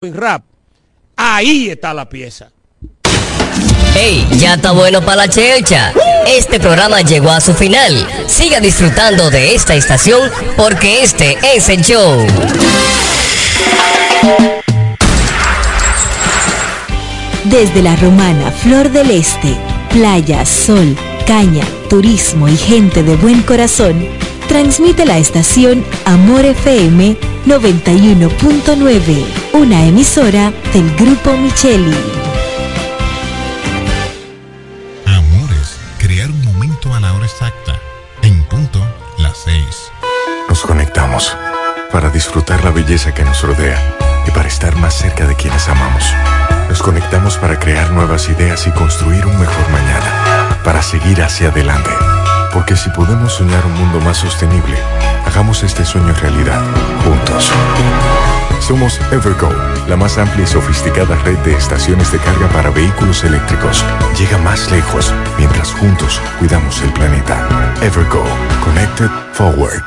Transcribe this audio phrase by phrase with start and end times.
[0.00, 0.44] en rap.
[1.16, 2.52] Ahí está la pieza.
[3.94, 5.92] Hey, ya está bueno para la chelcha.
[6.24, 8.06] Este programa llegó a su final.
[8.28, 12.24] Siga disfrutando de esta estación porque este es el show.
[17.46, 19.56] Desde la romana Flor del Este,
[19.92, 20.96] playa, sol,
[21.26, 24.06] caña, turismo y gente de buen corazón,
[24.48, 27.16] transmite la estación Amor FM
[27.46, 31.94] 91.9, una emisora del Grupo Micheli.
[35.06, 37.78] Amores, crear un momento a la hora exacta,
[38.22, 38.80] en punto
[39.18, 39.92] las seis.
[40.48, 41.36] Nos conectamos
[41.92, 43.78] para disfrutar la belleza que nos rodea
[44.26, 46.04] y para estar más cerca de quienes amamos.
[46.68, 51.90] Nos conectamos para crear nuevas ideas y construir un mejor mañana, para seguir hacia adelante.
[52.52, 54.76] Porque si podemos soñar un mundo más sostenible,
[55.26, 56.62] hagamos este sueño realidad,
[57.04, 57.50] juntos.
[58.60, 59.50] Somos Evergo,
[59.88, 63.84] la más amplia y sofisticada red de estaciones de carga para vehículos eléctricos.
[64.18, 67.48] Llega más lejos mientras juntos cuidamos el planeta.
[67.82, 68.24] Evergo,
[68.64, 69.82] Connected Forward.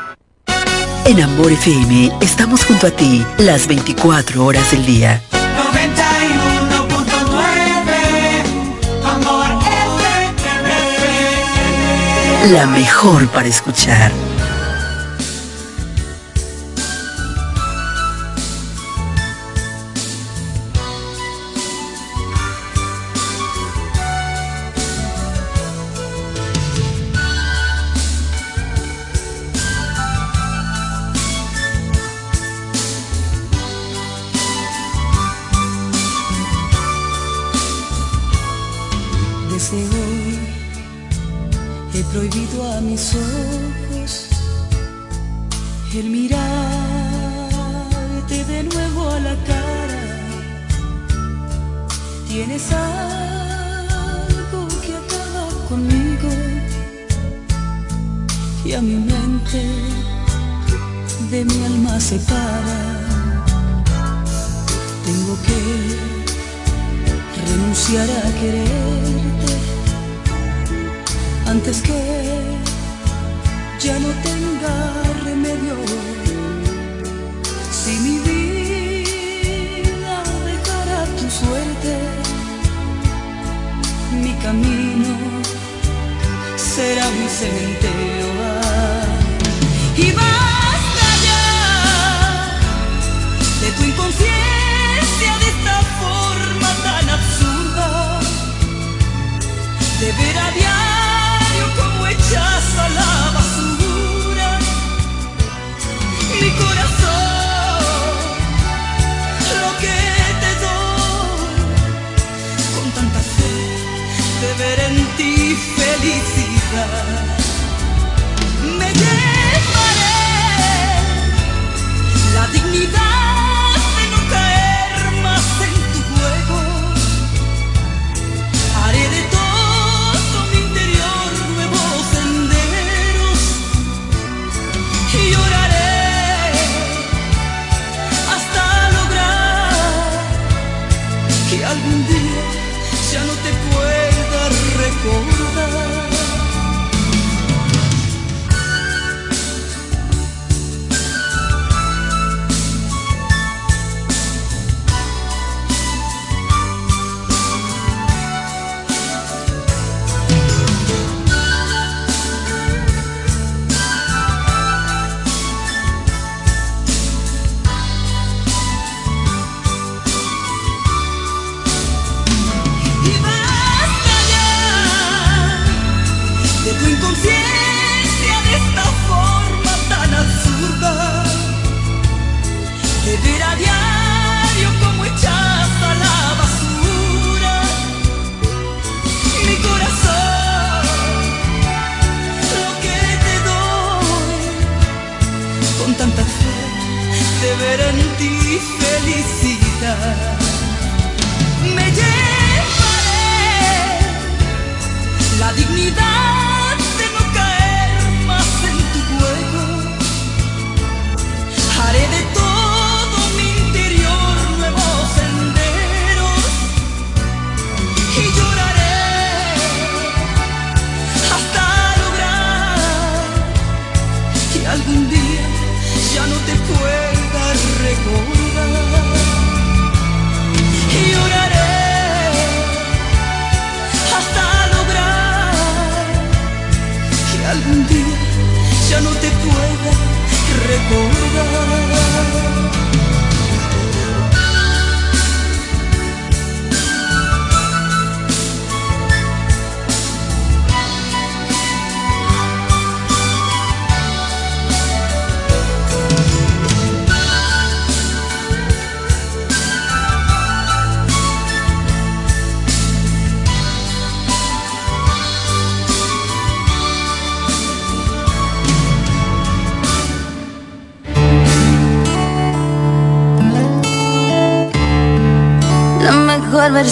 [1.05, 5.21] En Amor FM estamos junto a ti las 24 horas del día.
[5.31, 6.10] 91.9
[12.49, 14.11] La mejor para escuchar.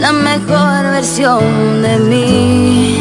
[0.00, 2.98] La mejor versión de mí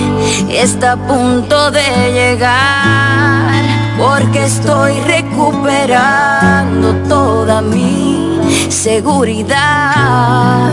[0.51, 3.63] está a punto de llegar
[3.97, 10.71] porque estoy recuperando toda mi seguridad,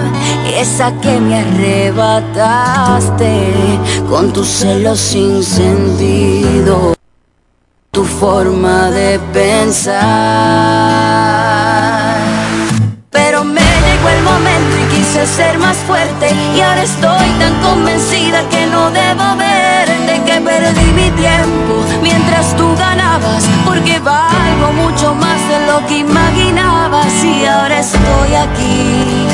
[0.52, 3.52] esa que me arrebataste
[4.10, 6.96] con tus celos sin sentido,
[7.92, 9.94] tu forma de pensar.
[13.10, 14.55] Pero me llegó el momento
[15.24, 20.92] ser más fuerte y ahora estoy tan convencida que no debo ver de que perdí
[20.92, 27.78] mi tiempo mientras tú ganabas porque valgo mucho más de lo que imaginabas y ahora
[27.78, 29.26] estoy aquí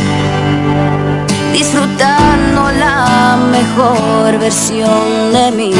[1.52, 5.70] disfrutando la mejor versión de mí.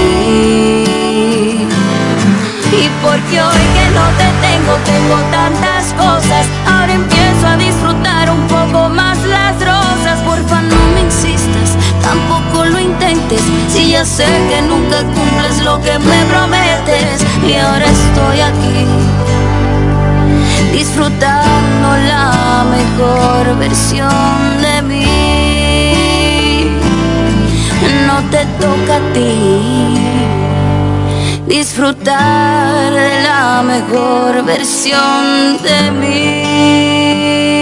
[2.73, 6.47] Y porque hoy que no te tengo, tengo tantas cosas.
[6.67, 9.12] Ahora empiezo a disfrutar un poco más
[12.13, 13.43] tampoco lo intentes.
[13.69, 17.25] Si ya sé que nunca cumples lo que me prometes.
[17.49, 18.87] Y ahora estoy aquí,
[20.73, 25.07] disfrutando la mejor versión de mí.
[28.07, 29.29] No te toca a ti
[31.47, 32.93] disfrutar
[33.29, 37.62] la mejor versión de mí.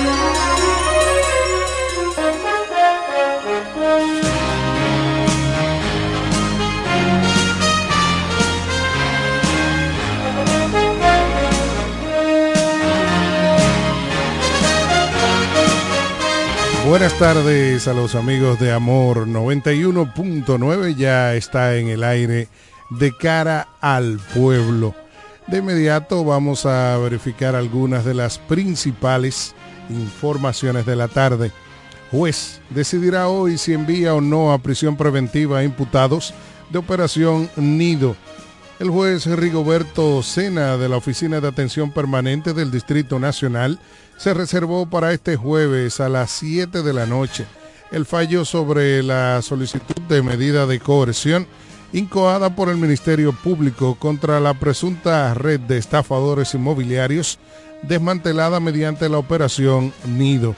[16.91, 22.49] Buenas tardes a los amigos de Amor 91.9 ya está en el aire
[22.89, 24.93] de cara al pueblo.
[25.47, 29.55] De inmediato vamos a verificar algunas de las principales
[29.89, 31.53] informaciones de la tarde.
[32.11, 36.33] Juez decidirá hoy si envía o no a prisión preventiva a imputados
[36.71, 38.17] de Operación Nido.
[38.81, 43.77] El juez Rigoberto Sena de la Oficina de Atención Permanente del Distrito Nacional
[44.17, 47.45] se reservó para este jueves a las 7 de la noche
[47.91, 51.45] el fallo sobre la solicitud de medida de coerción
[51.93, 57.37] incoada por el Ministerio Público contra la presunta red de estafadores inmobiliarios
[57.83, 60.55] desmantelada mediante la operación Nido.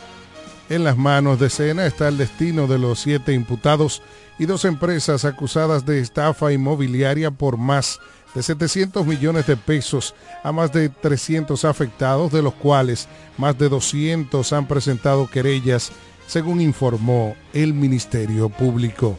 [0.70, 4.02] En las manos de Sena está el destino de los siete imputados
[4.40, 8.00] y dos empresas acusadas de estafa inmobiliaria por más
[8.34, 13.70] de 700 millones de pesos a más de 300 afectados, de los cuales más de
[13.70, 15.92] 200 han presentado querellas,
[16.28, 19.18] según informó el Ministerio Público.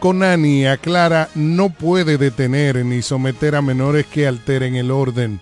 [0.00, 5.40] Conani aclara no puede detener ni someter a menores que alteren el orden.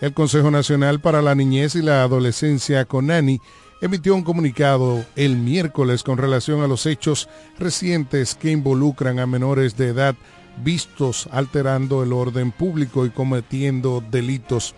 [0.00, 3.40] El Consejo Nacional para la Niñez y la Adolescencia, CONANI,
[3.80, 9.76] emitió un comunicado el miércoles con relación a los hechos recientes que involucran a menores
[9.76, 10.16] de edad
[10.64, 14.74] vistos alterando el orden público y cometiendo delitos,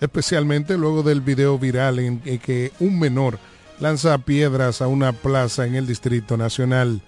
[0.00, 3.38] especialmente luego del video viral en que un menor
[3.80, 7.02] lanza piedras a una plaza en el Distrito Nacional.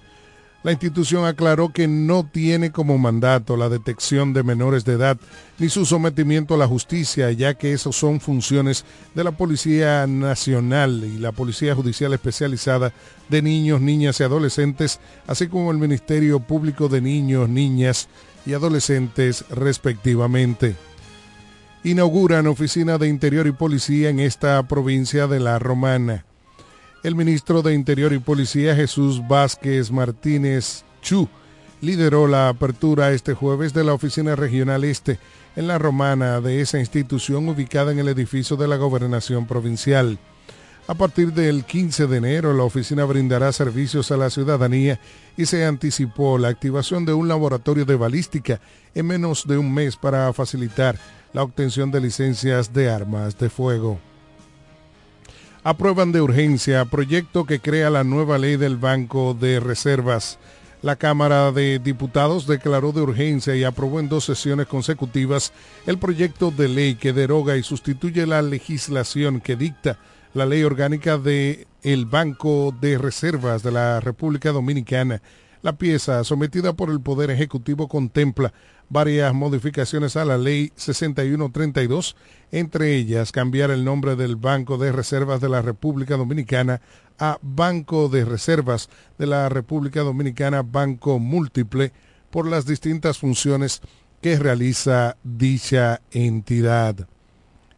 [0.68, 5.16] La institución aclaró que no tiene como mandato la detección de menores de edad
[5.58, 8.84] ni su sometimiento a la justicia, ya que esas son funciones
[9.14, 12.92] de la Policía Nacional y la Policía Judicial Especializada
[13.30, 18.10] de Niños, Niñas y Adolescentes, así como el Ministerio Público de Niños, Niñas
[18.44, 20.76] y Adolescentes respectivamente.
[21.82, 26.26] Inauguran oficina de Interior y Policía en esta provincia de La Romana
[27.08, 31.26] el ministro de Interior y Policía Jesús Vázquez Martínez Chu
[31.80, 35.18] lideró la apertura este jueves de la Oficina Regional Este
[35.56, 40.18] en la romana de esa institución ubicada en el edificio de la Gobernación Provincial.
[40.86, 45.00] A partir del 15 de enero, la oficina brindará servicios a la ciudadanía
[45.38, 48.60] y se anticipó la activación de un laboratorio de balística
[48.94, 50.98] en menos de un mes para facilitar
[51.32, 53.98] la obtención de licencias de armas de fuego.
[55.68, 60.38] Aprueban de urgencia proyecto que crea la nueva ley del Banco de Reservas.
[60.80, 65.52] La Cámara de Diputados declaró de urgencia y aprobó en dos sesiones consecutivas
[65.84, 69.98] el proyecto de ley que deroga y sustituye la legislación que dicta
[70.32, 75.20] la ley orgánica de el Banco de Reservas de la República Dominicana.
[75.60, 78.54] La pieza sometida por el Poder Ejecutivo contempla
[78.88, 82.16] varias modificaciones a la ley 6132,
[82.52, 86.80] entre ellas cambiar el nombre del Banco de Reservas de la República Dominicana
[87.18, 91.92] a Banco de Reservas de la República Dominicana, Banco Múltiple,
[92.30, 93.80] por las distintas funciones
[94.20, 97.08] que realiza dicha entidad.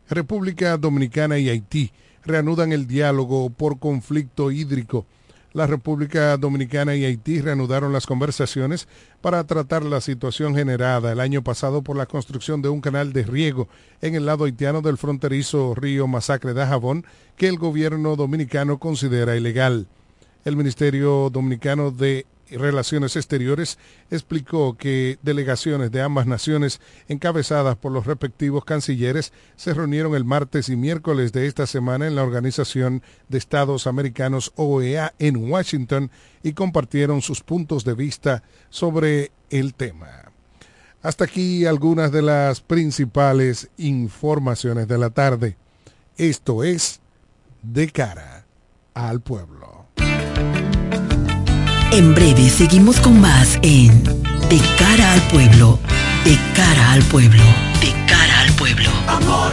[0.09, 1.93] República Dominicana y Haití
[2.25, 5.07] reanudan el diálogo por conflicto hídrico.
[5.53, 8.87] La República Dominicana y Haití reanudaron las conversaciones
[9.21, 13.25] para tratar la situación generada el año pasado por la construcción de un canal de
[13.25, 13.69] riego
[14.01, 17.05] en el lado haitiano del fronterizo río Masacre de Jabón
[17.37, 19.89] que el gobierno dominicano considera ilegal.
[20.45, 23.79] El Ministerio Dominicano de Relaciones Exteriores
[24.11, 30.69] explicó que delegaciones de ambas naciones, encabezadas por los respectivos cancilleres, se reunieron el martes
[30.69, 36.11] y miércoles de esta semana en la Organización de Estados Americanos OEA en Washington
[36.43, 40.33] y compartieron sus puntos de vista sobre el tema.
[41.03, 45.57] Hasta aquí algunas de las principales informaciones de la tarde.
[46.17, 47.01] Esto es
[47.63, 48.45] De cara
[48.95, 49.80] al pueblo.
[51.93, 54.05] En breve seguimos con más en
[54.49, 55.79] De cara al pueblo,
[56.25, 57.43] de cara al pueblo,
[57.81, 58.91] de cara al pueblo.
[59.09, 59.53] Amor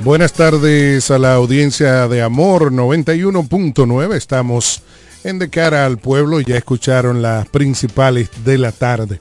[0.00, 4.14] Buenas tardes a la audiencia de Amor 91.9.
[4.14, 4.82] Estamos
[5.24, 6.38] en De cara al pueblo.
[6.40, 9.20] Ya escucharon las principales de la tarde.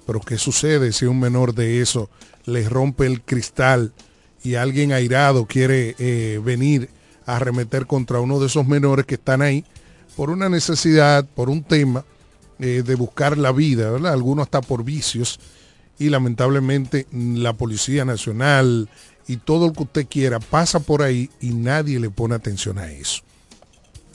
[0.05, 2.09] Pero ¿qué sucede si un menor de eso
[2.45, 3.91] le rompe el cristal
[4.43, 6.89] y alguien airado quiere eh, venir
[7.25, 9.65] a arremeter contra uno de esos menores que están ahí
[10.15, 12.05] por una necesidad, por un tema
[12.59, 14.13] eh, de buscar la vida, ¿verdad?
[14.13, 15.39] Algunos hasta por vicios
[15.97, 18.89] y lamentablemente la Policía Nacional
[19.27, 22.91] y todo lo que usted quiera pasa por ahí y nadie le pone atención a
[22.91, 23.21] eso.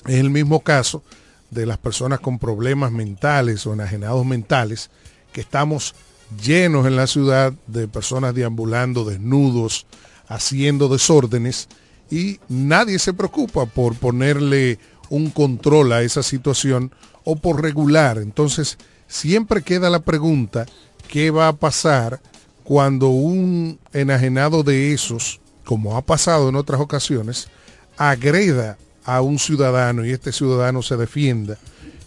[0.06, 1.02] Es el mismo caso
[1.50, 4.90] de las personas con problemas mentales o enajenados mentales,
[5.32, 5.94] que estamos
[6.42, 9.86] llenos en la ciudad de personas deambulando desnudos,
[10.28, 11.68] haciendo desórdenes,
[12.10, 14.78] y nadie se preocupa por ponerle
[15.10, 16.92] un control a esa situación
[17.24, 18.18] o por regular.
[18.18, 20.66] Entonces, siempre queda la pregunta,
[21.10, 22.20] ¿qué va a pasar
[22.62, 27.48] cuando un enajenado de esos, como ha pasado en otras ocasiones,
[27.96, 31.58] agreda a un ciudadano y este ciudadano se defienda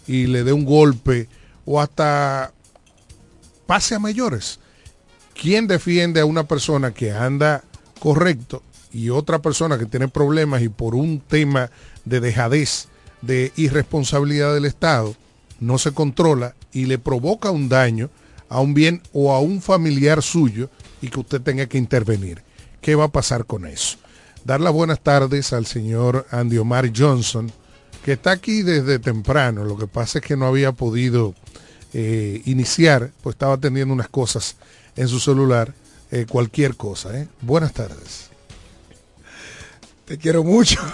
[0.06, 1.28] y le dé un golpe
[1.66, 2.52] o hasta
[3.66, 4.58] pase a mayores?
[5.38, 7.62] ¿Quién defiende a una persona que anda
[8.00, 11.70] correcto y otra persona que tiene problemas y por un tema
[12.06, 12.88] de dejadez,
[13.20, 15.14] de irresponsabilidad del Estado,
[15.60, 18.08] no se controla y le provoca un daño
[18.48, 22.42] a un bien o a un familiar suyo y que usted tenga que intervenir.
[22.80, 23.98] ¿Qué va a pasar con eso?
[24.44, 27.50] Dar las buenas tardes al señor Andy Omar Johnson,
[28.04, 29.64] que está aquí desde temprano.
[29.64, 31.34] Lo que pasa es que no había podido
[31.94, 34.56] eh, iniciar, pues estaba atendiendo unas cosas
[34.96, 35.72] en su celular,
[36.10, 37.18] eh, cualquier cosa.
[37.18, 37.28] ¿eh?
[37.40, 38.30] Buenas tardes.
[40.04, 40.80] Te quiero mucho.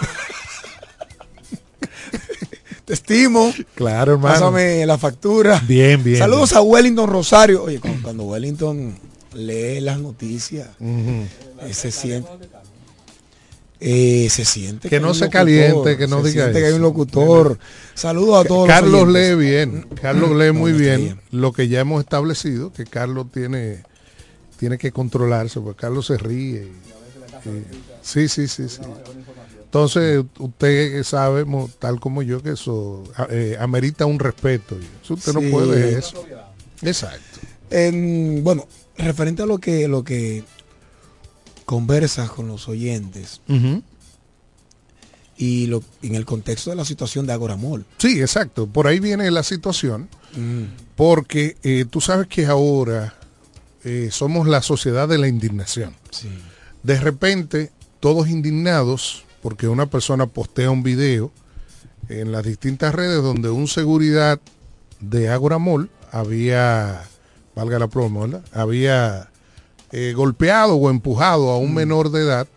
[2.85, 3.53] Te estimo.
[3.75, 4.33] Claro, hermano.
[4.33, 5.61] Pásame la factura.
[5.67, 6.17] Bien, bien.
[6.17, 6.57] Saludos bien.
[6.59, 7.63] a Wellington Rosario.
[7.63, 8.97] Oye, cuando, cuando Wellington
[9.35, 11.27] lee las noticias, eh,
[11.73, 12.29] se siente.
[13.79, 16.71] eh, se siente Que no se locutor, caliente, que no se diga siente que hay
[16.73, 16.83] un eso.
[16.87, 17.59] locutor.
[17.93, 18.67] Saludos a todos.
[18.67, 22.85] los Carlos lee bien, Carlos lee muy No, bien lo que ya hemos establecido, que
[22.85, 23.83] Carlos tiene,
[24.59, 26.67] tiene que controlarse, porque Carlos se ríe.
[27.45, 27.63] y- y-
[28.03, 28.81] sí, sí, sí, sí.
[29.71, 31.45] Entonces, usted sabe,
[31.79, 34.77] tal como yo, que eso eh, amerita un respeto.
[35.01, 35.39] Eso usted Sí.
[35.39, 36.25] no puede eso.
[36.81, 37.39] Exacto.
[37.69, 40.43] En- bueno, referente a lo que lo que
[41.63, 43.39] conversas con los oyentes
[45.37, 47.85] y lo, en el contexto de la situación de Agoramol.
[47.97, 48.67] Sí, exacto.
[48.67, 50.09] Por ahí viene la situación.
[50.97, 53.15] Porque eh, tú sabes que ahora
[53.85, 55.95] eh, somos la sociedad de la indignación.
[56.83, 61.31] De repente, todos indignados porque una persona postea un video
[62.09, 64.39] en las distintas redes donde un seguridad
[64.99, 67.03] de Agoramol había,
[67.55, 68.43] valga la promo, ¿verdad?
[68.53, 69.29] había
[69.91, 72.47] eh, golpeado o empujado a un menor de edad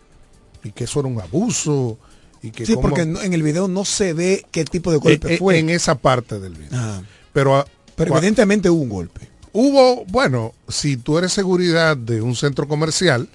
[0.63, 1.97] y que eso era un abuso.
[2.41, 5.27] Y que Sí, cómo- porque en el video no se ve qué tipo de golpe
[5.31, 5.57] Eh, eh, fue.
[5.57, 6.69] En esa parte del video.
[6.73, 7.01] Ah.
[7.33, 9.29] Pero, ah, Pero cua- evidentemente hubo un golpe.
[9.51, 13.27] Hubo, bueno, si tú eres seguridad de un centro comercial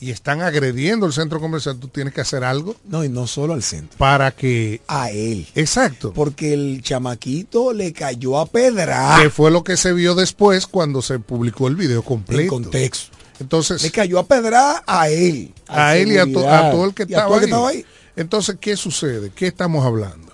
[0.00, 3.54] y están agrediendo el centro comercial, tú tienes que hacer algo No, y no solo
[3.54, 3.98] al centro.
[3.98, 4.80] para que...
[4.86, 5.46] A él.
[5.54, 6.12] Exacto.
[6.12, 9.16] Porque el chamaquito le cayó a pedra.
[9.20, 12.42] Que fue lo que se vio después cuando se publicó el video completo.
[12.42, 13.16] En contexto.
[13.40, 15.52] Entonces, Le cayó a pedra a él.
[15.68, 17.44] a él y a, to- seguridad, a todo el que todo el ahí.
[17.44, 17.86] estaba ahí.
[18.16, 19.30] Entonces, ¿qué sucede?
[19.34, 20.32] ¿Qué estamos hablando?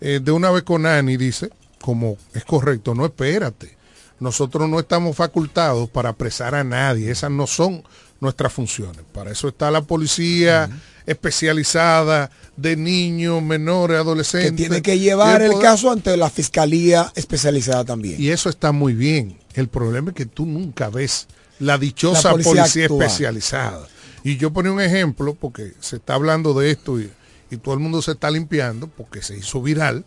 [0.00, 1.50] Eh, de una vez con Ani dice,
[1.80, 3.76] como es correcto, no espérate.
[4.20, 7.10] Nosotros no estamos facultados para apresar a nadie.
[7.10, 7.82] Esas no son
[8.20, 9.02] nuestras funciones.
[9.12, 10.70] Para eso está la policía
[11.06, 14.56] especializada de niños, menores, Que adolescentes.
[14.56, 18.20] tiene que llevar el caso ante la fiscalía especializada también.
[18.20, 19.38] Y eso está muy bien.
[19.54, 21.26] El problema es que tú nunca ves
[21.58, 23.86] la dichosa La policía, especializada.
[24.24, 27.10] Y yo ponía un ejemplo porque se está hablando de esto y,
[27.50, 30.04] y todo el mundo se está limpiando porque se hizo viral,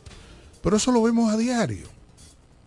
[0.61, 1.87] pero eso lo vemos a diario.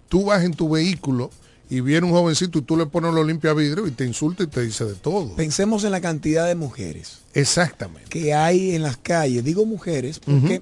[0.09, 1.31] Tú vas en tu vehículo
[1.72, 4.61] y viene un jovencito y tú le pones los limpiavidrios y te insulta y te
[4.61, 5.35] dice de todo.
[5.37, 8.11] Pensemos en la cantidad de mujeres Exactamente.
[8.11, 9.42] que hay en las calles.
[9.42, 10.61] Digo mujeres porque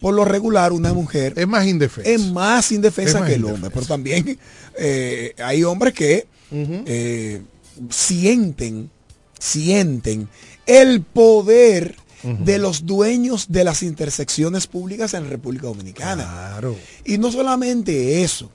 [0.00, 2.10] por lo regular una mujer Es más indefensa.
[2.10, 3.68] es más indefensa Es más que el hombre.
[3.70, 4.38] Pero también
[4.78, 7.42] eh, hay hombres que eh,
[7.90, 8.90] sienten,
[9.38, 10.26] sienten
[10.64, 16.22] el poder de los dueños de las intersecciones públicas en República Dominicana.
[16.24, 16.76] Claro.
[17.04, 18.50] Y no solamente eso,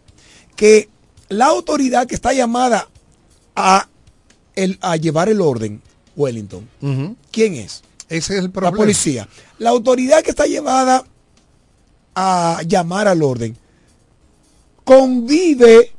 [0.56, 0.90] que
[1.30, 2.88] la autoridad que está llamada
[3.56, 3.88] a,
[4.56, 5.82] el- a llevar el orden,
[6.16, 6.68] Wellington.
[7.32, 7.82] ¿quién es?
[8.10, 8.78] Ese es el La problema.
[8.78, 9.28] policía.
[9.58, 11.04] La autoridad que está llevada
[12.16, 13.58] a llamar al orden
[14.84, 15.92] convive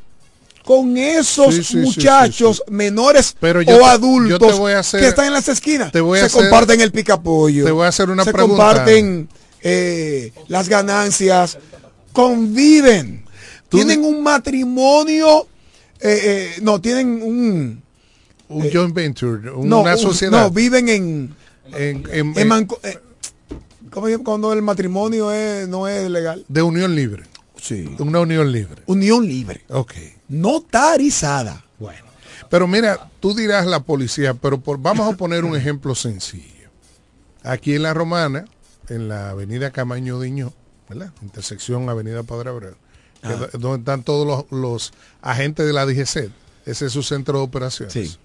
[0.64, 4.72] con esos Sí, sí, sí, muchachos sí, menores Pero yo o te- adultos te voy
[4.72, 5.92] a hacer- que están en las esquinas.
[5.92, 7.64] te voy a se hacer- comparten el picapollo.
[7.64, 8.64] te voy a hacer una se pregunta.
[8.64, 9.28] comparten
[9.62, 11.58] eh, las ganancias.
[12.12, 13.24] Conviven.
[13.68, 15.46] Tienen un matrimonio.
[16.00, 16.20] eh,
[16.56, 17.82] eh, no, tienen un...
[18.48, 20.42] Un joint venture, una no, sociedad.
[20.44, 21.34] no, viven en...
[21.72, 22.98] en- en- en manco- eh,
[23.90, 26.44] ¿Cómo es cuando el matrimonio es- no es legal?
[26.46, 27.24] de unión libre.
[27.60, 27.88] Sí.
[27.98, 28.82] Una unión libre.
[28.86, 29.62] Unión libre.
[29.68, 29.94] Ok.
[30.28, 31.64] Notarizada.
[31.78, 32.04] Bueno.
[32.50, 36.70] Pero mira, tú dirás la policía, pero por, vamos a poner un ejemplo sencillo.
[37.42, 38.44] Aquí en La Romana,
[38.88, 40.52] en la avenida Camaño Diño,
[40.88, 41.12] ¿verdad?
[41.22, 42.74] Intersección Avenida Padre Abreu,
[43.26, 46.30] que do- donde están todos los, los agentes de la DGC.
[46.64, 47.92] Ese es su centro de operaciones.
[47.92, 48.16] Sí.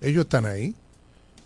[0.00, 0.74] Ellos están ahí,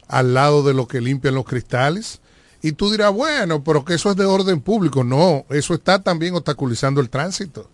[0.09, 2.21] al lado de lo que limpian los cristales.
[2.63, 5.03] Y tú dirás, bueno, pero que eso es de orden público.
[5.05, 7.69] No, eso está también obstaculizando el tránsito.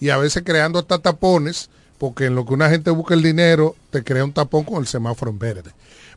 [0.00, 3.76] Y a veces creando hasta tapones, porque en lo que una gente busca el dinero,
[3.90, 5.70] te crea un tapón con el semáforo en verde.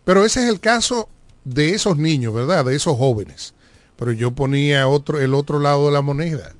[0.05, 1.09] Pero ese es el caso
[1.43, 2.63] de esos niños, ¿verdad?
[2.63, 3.53] De esos jóvenes.
[3.97, 6.53] Pero yo ponía otro, el otro lado de la moneda.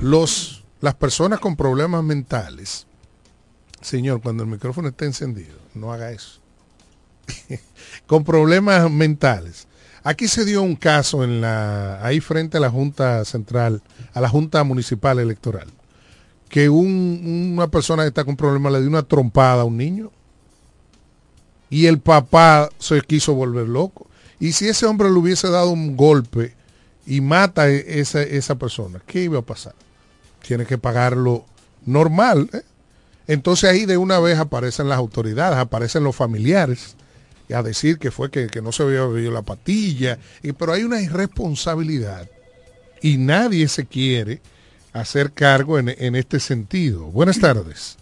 [0.00, 2.86] Los, las personas con problemas mentales.
[3.80, 6.40] Señor, cuando el micrófono esté encendido, no haga eso
[8.06, 9.66] con problemas mentales.
[10.02, 13.82] Aquí se dio un caso en la, ahí frente a la Junta Central,
[14.14, 15.68] a la Junta Municipal Electoral,
[16.48, 20.10] que un- una persona que está con problemas le dio una trompada a un niño
[21.68, 24.06] y el papá se quiso volver loco.
[24.38, 26.54] Y si ese hombre le hubiese dado un golpe
[27.06, 29.74] y mata a esa, esa persona, ¿qué iba a pasar?
[30.42, 31.44] Tiene que pagarlo
[31.86, 32.48] normal.
[32.52, 32.62] ¿eh?
[33.26, 36.96] Entonces ahí de una vez aparecen las autoridades, aparecen los familiares
[37.54, 40.18] a decir que fue que, que no se había bebido la patilla.
[40.58, 42.28] Pero hay una irresponsabilidad
[43.02, 44.40] y nadie se quiere
[44.92, 47.06] hacer cargo en, en este sentido.
[47.06, 47.96] Buenas tardes.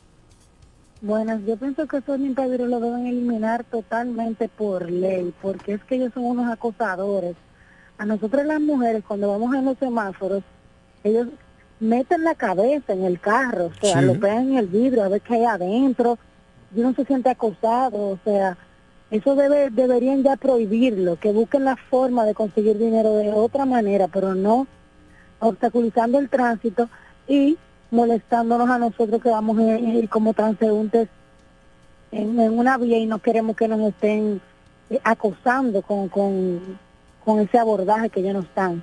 [1.01, 5.95] Bueno, yo pienso que esos limpiavidrios lo deben eliminar totalmente por ley, porque es que
[5.95, 7.37] ellos son unos acosadores.
[7.99, 10.43] A nosotros las mujeres, cuando vamos en los semáforos,
[11.05, 11.29] ellos
[11.81, 14.07] meten la cabeza en el carro, o sea, Sí.
[14.07, 16.19] lo pegan en el vidrio a ver qué hay adentro,
[16.75, 18.57] y uno se siente acosado, o sea,
[19.11, 24.09] eso debe, deberían ya prohibirlo, que busquen la forma de conseguir dinero de otra manera,
[24.09, 24.67] pero no
[25.41, 26.89] obstaculizando el tránsito
[27.27, 27.57] y
[27.91, 31.09] molestándonos a nosotros que vamos a ir como transeúntes
[32.11, 34.41] en, en una vía y no queremos que nos estén
[34.91, 36.61] eh, acosando con, con,
[37.25, 38.83] con ese abordaje que ya no están.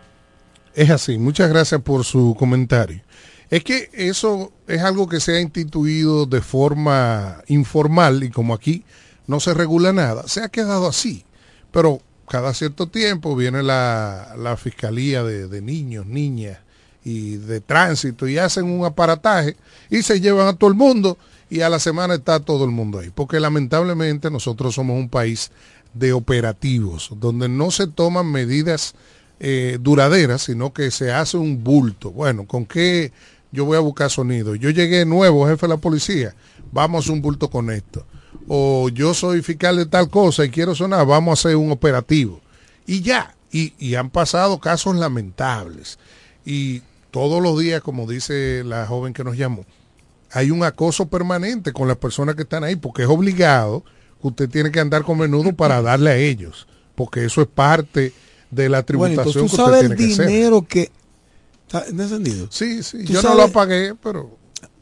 [0.76, 3.02] Es así, muchas gracias por su comentario.
[3.50, 8.84] Es que eso es algo que se ha instituido de forma informal y como aquí
[9.26, 11.24] no se regula nada, se ha quedado así.
[11.72, 16.60] Pero cada cierto tiempo viene la, Fiscalía de, de Niños, Niñas
[17.06, 19.56] y de Tránsito y hacen un aparataje
[19.90, 21.18] y se llevan a todo el mundo
[21.50, 23.12] y a la semana está todo el mundo ahí.
[23.16, 25.52] Porque lamentablemente nosotros somos un país
[25.94, 28.94] de operativos, donde no se toman medidas
[29.40, 32.12] eh, duraderas, sino que se hace un bulto.
[32.12, 33.12] Bueno, ¿con qué
[33.52, 34.56] yo voy a buscar sonido?
[34.56, 36.36] Yo llegué nuevo, jefe de la policía,
[36.72, 38.06] vamos a un bulto con esto.
[38.48, 42.42] O yo soy fiscal de tal cosa y quiero sonar, vamos a hacer un operativo.
[42.86, 45.98] Y ya, y, y han pasado casos lamentables.
[46.46, 49.66] Y todos los días, como dice la joven que nos llamó,
[50.32, 53.84] hay un acoso permanente con las personas que están ahí, porque es obligado
[54.22, 58.14] que usted tiene que andar con menudo para darle a ellos, porque eso es parte
[58.56, 60.28] de la Bueno, tributación entonces tú que sabes usted el tiene que hacer.
[60.28, 60.92] dinero que...
[61.68, 62.48] ¿Está entendido?
[62.52, 64.38] Sí, sí, yo no lo pagué, pero...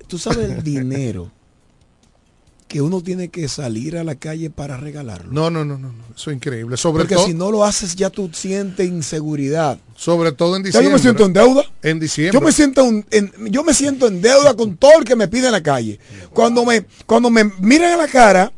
[0.08, 1.32] Tú sabes el dinero
[2.68, 5.32] que uno tiene que salir a la calle para regalarlo.
[5.32, 6.76] No, no, no, no, no, eso es increíble.
[6.78, 9.78] Sobre Porque todo, si no lo haces ya tú sientes inseguridad.
[9.96, 10.90] sobre todo en Ya diciembre.
[10.90, 11.64] yo me siento en deuda.
[11.84, 12.34] En diciembre.
[12.40, 15.28] Yo me siento en, en- yo me siento en deuda con todo el que me
[15.28, 16.00] pide en la calle.
[16.32, 18.52] Cuando me cuando me miran a la cara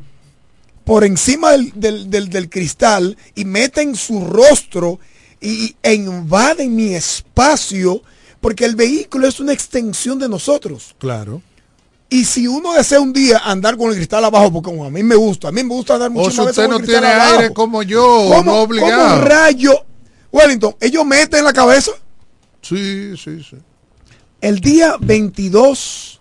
[0.86, 4.98] por encima del, del- del- del cristal y meten su rostro
[5.40, 8.02] y, e invaden mi espacio
[8.40, 10.94] porque el vehículo es una extensión de nosotros.
[10.98, 11.42] Claro.
[12.08, 15.02] Y si uno desea un día andar con el cristal abajo, porque como a mí
[15.02, 17.38] me gusta, a mí me gusta andar O muchísimas si usted no tiene abajo.
[17.40, 19.08] aire como yo, ¿Cómo- no obligado.
[19.16, 19.84] cómo rayo?
[20.30, 21.90] Wellington, ellos meten la cabeza.
[22.62, 23.56] Sí, sí, sí.
[24.40, 26.20] El día 22,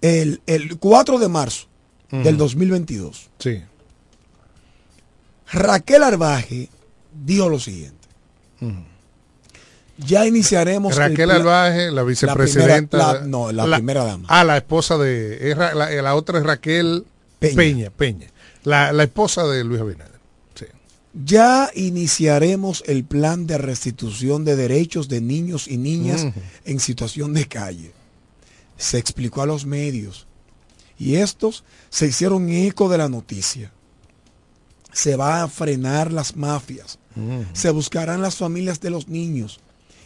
[0.00, 1.67] el, el 4 de marzo
[2.10, 2.44] del Ujú.
[2.44, 3.62] 2022, Sí.
[5.52, 6.68] Raquel Arbaje
[7.24, 7.96] dijo lo siguiente.
[9.98, 10.92] Ya iniciaremos.
[10.92, 12.98] el Raquel Albaje, la vicepresidenta.
[12.98, 14.26] primera- la- no, la primera dama.
[14.28, 15.50] Ah, la esposa de.
[15.50, 17.04] es Ra- la, otra es Raquel
[17.40, 17.56] Peña.
[17.56, 17.90] Peña.
[17.90, 18.26] Peña,
[18.64, 20.18] La, la esposa de Luis Abinader.
[21.24, 26.26] Ya iniciaremos el plan de restitución de derechos de niños y niñas
[26.64, 27.90] en situación de calle.
[28.76, 30.27] Se explicó a los medios
[30.98, 33.72] y estos se hicieron eco de la noticia.
[34.92, 36.98] Se va a frenar las mafias.
[37.52, 39.58] Se buscarán las familias de los niños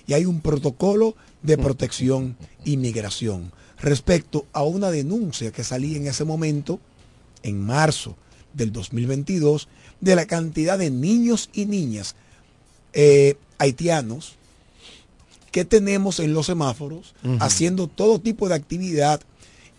[0.06, 3.52] y hay un protocolo de protección y migración
[3.82, 6.80] respecto a una denuncia que salía en ese momento,
[7.42, 8.16] en marzo
[8.54, 9.68] del 2022,
[10.00, 12.14] de la cantidad de niños y niñas
[12.94, 14.36] eh, haitianos
[15.50, 19.20] que tenemos en los semáforos haciendo todo tipo de actividad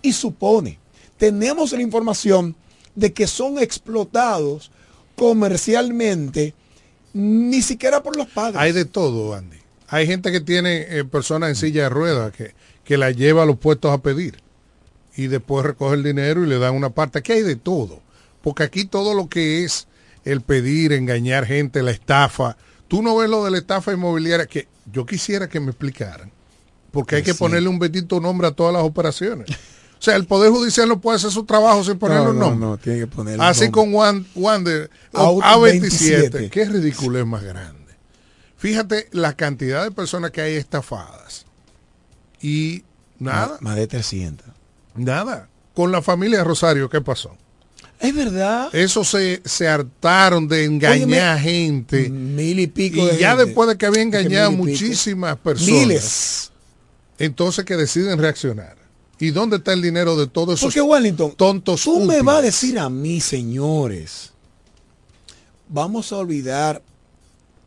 [0.04, 0.78] y supone,
[1.24, 2.54] tenemos la información
[2.96, 4.72] de que son explotados
[5.16, 6.54] comercialmente
[7.14, 8.58] ni siquiera por los padres.
[8.60, 9.56] Hay de todo, Andy.
[9.88, 13.46] Hay gente que tiene eh, personas en silla de ruedas que, que la lleva a
[13.46, 14.36] los puestos a pedir
[15.16, 17.20] y después recoge el dinero y le dan una parte.
[17.20, 18.02] Aquí hay de todo.
[18.42, 19.88] Porque aquí todo lo que es
[20.26, 22.58] el pedir, engañar gente, la estafa.
[22.90, 26.32] Tú no ves lo de la estafa inmobiliaria que yo quisiera que me explicaran.
[26.92, 27.40] Porque hay que Sí.
[27.40, 29.48] ponerle un bendito nombre a todas las operaciones.
[30.04, 32.50] O sea, el Poder Judicial no puede hacer su trabajo sin ponerle no, un no,
[32.50, 32.68] nombre.
[32.68, 35.62] no, tiene que ponerle Así con Wan- Wander, Out A27.
[35.80, 36.50] 27.
[36.50, 37.94] Qué ridículo es más grande.
[38.58, 41.46] Fíjate la cantidad de personas que hay estafadas.
[42.42, 42.84] Y
[43.18, 44.46] nada, Más, de 300.
[44.96, 45.48] nada.
[45.74, 47.38] Con la familia Rosario, ¿qué pasó?
[48.02, 48.76] Es verdad.
[48.76, 52.10] Eso se, se hartaron de engañar gente.
[52.10, 53.46] Mil y pico Y de ya gente.
[53.46, 55.72] después de que había engañado muchísimas personas.
[55.72, 56.52] Miles.
[57.18, 58.83] Entonces que deciden reaccionar.
[59.24, 62.42] ¿Y dónde está el dinero de todos esos Porque Wellington, tontos tú me vas a
[62.42, 64.34] decir a mí, señores,
[65.70, 66.82] vamos a olvidar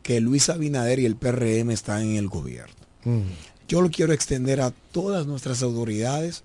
[0.03, 2.75] que Luis Abinader y el PRM están en el gobierno.
[3.05, 3.21] Mm.
[3.69, 6.43] Yo lo quiero extender a todas nuestras autoridades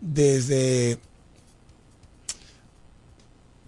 [0.00, 0.98] desde...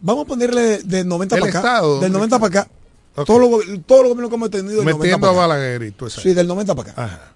[0.00, 1.58] Vamos a ponerle del 90 El para acá.
[1.60, 2.00] Estado.
[2.00, 2.70] Del 90 para acá.
[3.14, 3.26] Ok.
[3.28, 5.46] Todo, lo, go- todo lo gobierno que hemos tenido del 90 Metiendo para a acá.
[5.46, 6.20] Balaguer y todo eso.
[6.20, 7.04] Sí, del 90 para acá.
[7.04, 7.32] Ajá.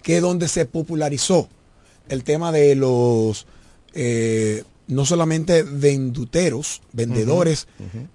[0.00, 1.48] Que es donde se popularizó
[2.08, 3.46] el tema de los,
[3.94, 7.66] eh, no solamente venduteros, vendedores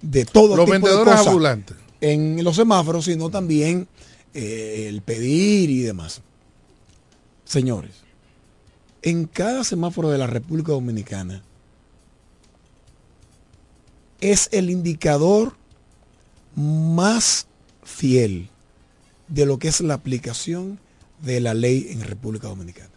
[0.02, 1.76] de todo Los tipo vendedores de cosas ambulantes.
[2.00, 3.88] en los semáforos, sino también
[4.34, 6.20] eh, el pedir y demás.
[7.44, 7.92] Señores,
[9.02, 11.42] en cada semáforo de la República Dominicana
[14.20, 15.54] es el indicador
[16.56, 17.46] más
[17.84, 18.48] fiel
[19.28, 20.78] de lo que es la aplicación
[21.22, 22.90] de la ley en República Dominicana.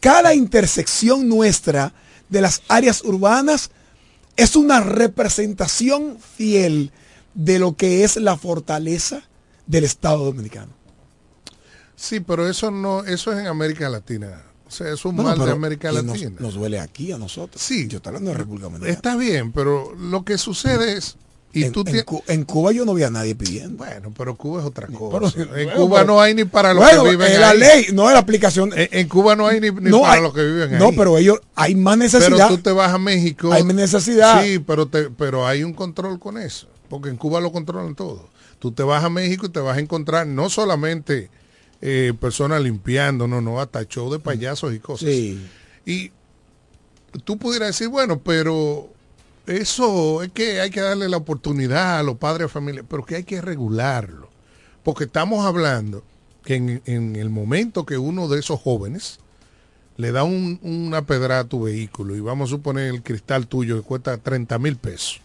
[0.00, 1.92] Cada intersección nuestra
[2.28, 3.70] de las áreas urbanas
[4.36, 6.92] es una representación fiel
[7.34, 9.22] de lo que es la fortaleza
[9.66, 10.72] del Estado Dominicano.
[11.96, 14.42] Sí, pero eso no, eso es en América Latina.
[14.66, 16.36] O sea, es un mal de América y nos- Latina.
[16.38, 17.60] Nos, duele aquí a nosotros.
[17.60, 17.88] Sí.
[17.88, 18.92] Yo estoy hablando de República Dominicana.
[18.94, 21.16] Está bien, pero lo que sucede es
[21.52, 23.76] y en, tú en en Cuba yo no vi a nadie pidiendo.
[23.78, 25.32] Bueno, pero Cuba es otra cosa.
[25.36, 27.50] Pero- en bueno, Cuba pero- no hay ni para los Bueno, que viven eh, la
[27.50, 27.58] ahí.
[27.58, 28.70] ley, no es la aplicación.
[28.76, 30.94] En, en Cuba no hay ni, ni no para hay- los que viven No, ahí.
[30.96, 32.48] pero ellos hay más Pero necesidad.
[32.48, 33.52] tú te vas a México.
[33.52, 34.44] Hay más necesidad.
[34.44, 36.68] Sí, pero, te, pero hay un control con eso.
[36.88, 38.28] Porque en Cuba lo controlan todo.
[38.58, 41.30] Tú te vas a México y te vas a encontrar no solamente
[41.82, 45.08] eh, personas limpiando, no, no, hasta show de payasos y cosas.
[45.08, 45.40] Sí.
[45.86, 46.12] Y
[47.24, 48.88] tú pudieras decir, bueno, pero
[49.50, 53.16] eso es que hay que darle la oportunidad a los padres de familia, pero que
[53.16, 54.28] hay que regularlo.
[54.82, 56.02] Porque estamos hablando
[56.44, 59.18] que en, en el momento que uno de esos jóvenes
[59.96, 63.76] le da un- una pedrada a tu vehículo y vamos a suponer el cristal tuyo
[63.76, 65.20] que cuesta 30 mil pesos,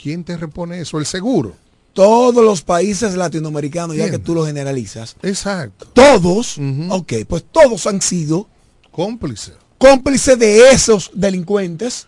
[0.00, 0.98] ¿quién te repone eso?
[0.98, 1.56] El seguro.
[1.92, 5.86] Todos los países latinoamericanos, ya que tú lo generalizas, Exacto.
[5.92, 6.56] todos,
[6.90, 8.46] ok, pues todos han sido
[8.92, 9.52] Cómplice.
[9.78, 12.06] cómplices de esos delincuentes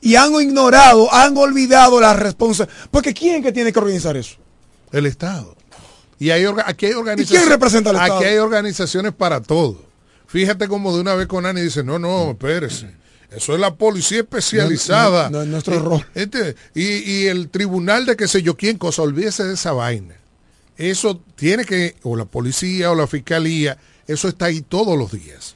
[0.00, 2.78] y han ignorado, han olvidado la responsabilidad.
[2.90, 4.36] Porque ¿quién que tiene que organizar eso?
[4.92, 5.56] El Estado.
[6.18, 7.42] Y hay aquí hay ¿Y organizaciones.
[7.42, 8.16] quién representa al Estado?
[8.16, 9.84] Aquí hay organizaciones para todo.
[10.26, 12.94] Fíjate como de una vez Conani dice, no, no, espérese.
[13.30, 15.24] Eso es la policía especializada.
[15.30, 16.06] No, no, no es nuestro rol.
[16.14, 20.14] este, y, y el tribunal de qué sé yo quién cosa, olvídese de esa vaina.
[20.76, 25.54] Eso tiene que, o la policía o la fiscalía, eso está ahí todos los días.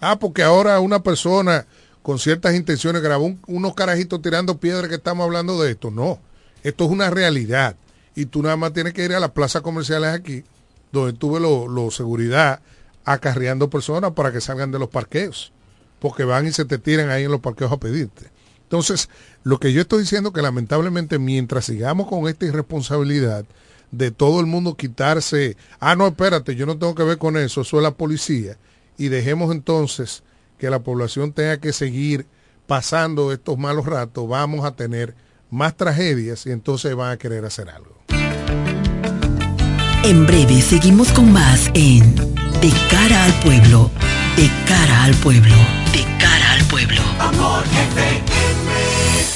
[0.00, 1.66] Ah, porque ahora una persona
[2.02, 5.90] con ciertas intenciones grabó un- unos carajitos tirando piedras que estamos hablando de esto.
[5.90, 6.18] No,
[6.62, 7.76] esto es una realidad.
[8.14, 10.44] Y tú nada más tienes que ir a las plazas comerciales aquí,
[10.92, 12.60] donde tuve lo, lo seguridad
[13.04, 15.52] acarreando personas para que salgan de los parqueos.
[15.98, 18.30] Porque van y se te tiran ahí en los parqueos a pedirte.
[18.64, 19.08] Entonces,
[19.44, 23.44] lo que yo estoy diciendo que lamentablemente mientras sigamos con esta irresponsabilidad
[23.90, 27.60] de todo el mundo quitarse, ah, no, espérate, yo no tengo que ver con eso,
[27.60, 28.56] eso es la policía,
[28.96, 30.22] y dejemos entonces
[30.62, 32.24] que la población tenga que seguir
[32.68, 35.16] pasando estos malos ratos, vamos a tener
[35.50, 37.98] más tragedias y entonces van a querer hacer algo.
[40.04, 42.14] En breve seguimos con más en
[42.60, 43.90] De cara al pueblo,
[44.36, 45.56] de cara al pueblo,
[45.92, 47.02] de cara al pueblo.
[47.18, 47.64] Amor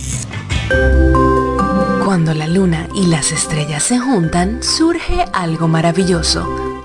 [2.03, 6.72] Cuando la luna y las estrellas se juntan, surge algo maravilloso.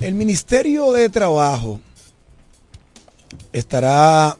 [0.00, 1.78] El Ministerio de Trabajo
[3.52, 4.38] estará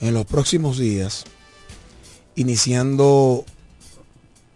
[0.00, 1.22] en los próximos días
[2.34, 3.44] iniciando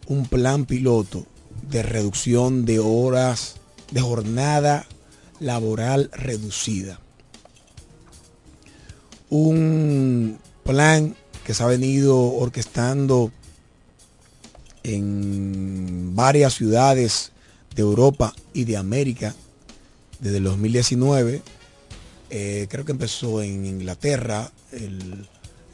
[0.08, 1.24] un plan piloto
[1.70, 3.60] de reducción de horas
[3.92, 4.86] de jornada
[5.38, 6.98] laboral reducida.
[9.30, 11.14] Un plan
[11.44, 13.30] que se ha venido orquestando
[14.82, 17.30] en varias ciudades
[17.76, 19.36] de Europa y de América
[20.20, 21.42] desde el 2019.
[22.30, 25.26] Eh, creo que empezó en Inglaterra el,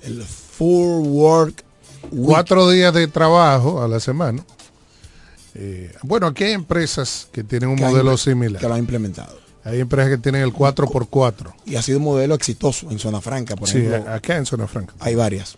[0.02, 1.64] el Full Work
[2.12, 2.26] Week.
[2.26, 4.44] Cuatro días de trabajo a la semana.
[5.54, 8.60] Eh, bueno, aquí hay empresas que tienen un Que modelo similar.
[8.60, 9.38] que lo han implementado.
[9.64, 11.54] Hay empresas que tienen el 4x4.
[11.64, 14.12] Y ha sido un modelo exitoso en Zona Franca, por Sí, ejemplo.
[14.12, 14.94] acá en Zona Franca.
[15.00, 15.56] Hay varias.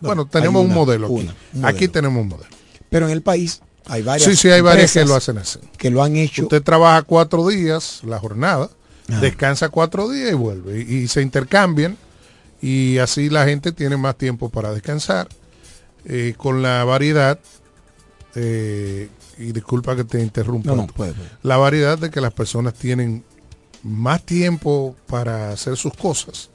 [0.00, 1.14] Bueno, hay tenemos un modelo aquí.
[1.14, 1.92] una, un Aquí modelo.
[1.92, 2.50] tenemos un modelo.
[2.90, 4.28] Pero en el país hay varias.
[4.30, 5.58] Sí, sí, hay varias que lo hacen así.
[5.76, 6.42] Que lo han hecho.
[6.42, 8.70] Usted trabaja cuatro días la jornada,
[9.10, 9.20] Ah.
[9.20, 10.80] descansa cuatro días y vuelve.
[10.86, 11.96] Y, y se intercambian
[12.60, 15.28] y así la gente tiene más tiempo para descansar.
[16.04, 17.38] eh, con la variedad,
[18.34, 19.08] eh,
[19.38, 21.28] y disculpa que te interrumpa, No, no, puede, puede.
[21.42, 23.24] la variedad de que las personas tienen
[23.82, 26.50] más tiempo para hacer sus cosas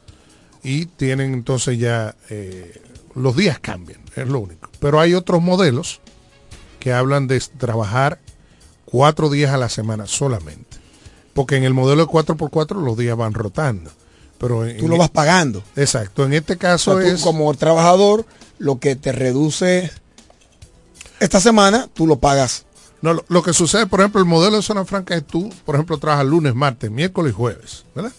[0.63, 2.81] y tienen entonces ya eh,
[3.15, 4.69] los días cambian, es lo único.
[4.79, 6.01] Pero hay otros modelos
[6.84, 8.19] que hablan de trabajar
[8.84, 10.77] cuatro días a la semana solamente.
[11.34, 13.89] Porque en el modelo de 4x4 los días van rotando.
[14.38, 15.63] Pero en- Tú lo vas pagando.
[15.77, 16.25] Exacto.
[16.25, 17.21] En este O caso sea, tú es...
[17.21, 18.25] como trabajador,
[18.59, 19.89] lo que te reduce
[21.21, 22.65] esta semana, tú lo pagas.
[23.01, 25.75] No, lo, lo que sucede, por ejemplo, el modelo de zona franca es tú, por
[25.75, 28.11] ejemplo, trabajas lunes, martes, miércoles y jueves, ¿verdad?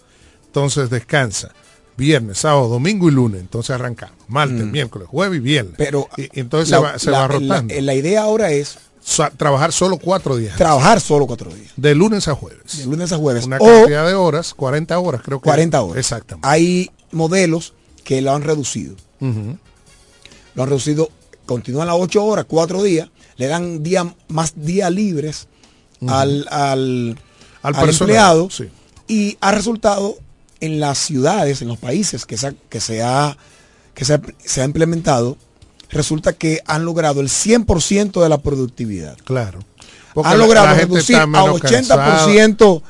[0.47, 1.53] Entonces descansa.
[1.97, 3.41] Viernes, sábado, domingo y lunes.
[3.41, 4.17] Entonces arrancamos.
[4.29, 4.71] Martes, Mm.
[4.71, 5.75] miércoles, jueves y viernes.
[5.79, 7.75] Pero y, y entonces la- se va, se la- va rotando.
[7.75, 8.79] La, la idea ahora es
[9.37, 10.57] trabajar solo cuatro días.
[10.57, 11.73] trabajar solo cuatro días.
[11.77, 12.79] De lunes a jueves.
[12.79, 13.45] De lunes a jueves.
[13.47, 15.45] Una O cantidad de horas, 40 horas creo que.
[15.45, 15.99] 40 horas.
[15.99, 16.49] Exactamente.
[16.49, 18.97] Hay modelos que lo han reducido.
[19.21, 21.09] Lo han reducido,
[21.47, 25.49] continúan las 8 horas, 4 días, le dan día, más días libres
[26.07, 27.19] al, al,
[27.63, 28.69] Al al empleado sí.
[29.09, 30.17] y ha resultado
[30.65, 33.37] en las ciudades, en los países que se ha, que se ha,
[33.95, 35.37] que se ha, se ha implementado,
[35.91, 39.17] resulta que han logrado el 100% de la productividad.
[39.25, 39.61] Claro.
[40.15, 42.83] Porque Han logrado reducir a menos 80%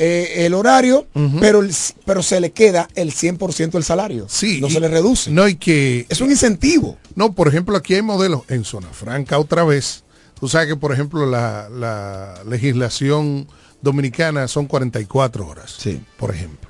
[0.00, 1.08] eh, el horario,
[1.40, 1.74] pero, el-
[2.04, 4.26] pero se le queda el 100% del salario.
[4.28, 5.30] Sí, no y- se le reduce.
[5.30, 6.06] No, y que...
[6.08, 6.96] Es un incentivo.
[7.16, 10.04] No, por ejemplo, aquí hay modelos en zona franca otra vez.
[10.38, 13.48] Tú sabes que, por ejemplo, la, la legislación
[13.82, 16.00] dominicana son 44 horas, Sí.
[16.16, 16.67] por ejemplo.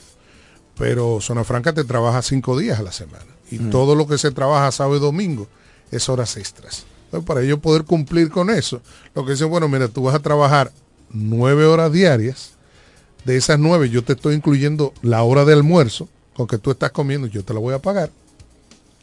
[0.79, 3.25] Pero zona franca te trabaja cinco días a la semana.
[3.51, 3.71] Y Mm.
[3.71, 5.47] todo lo que se trabaja sábado y domingo
[5.91, 6.85] es horas extras.
[7.07, 8.81] Entonces, para ellos poder cumplir con eso,
[9.15, 10.71] lo que dicen, bueno, mira, tú vas a trabajar
[11.11, 12.51] nueve horas diarias.
[13.25, 16.93] De esas nueve yo te estoy incluyendo la hora de almuerzo con que tú estás
[16.93, 18.11] comiendo, yo te la voy a pagar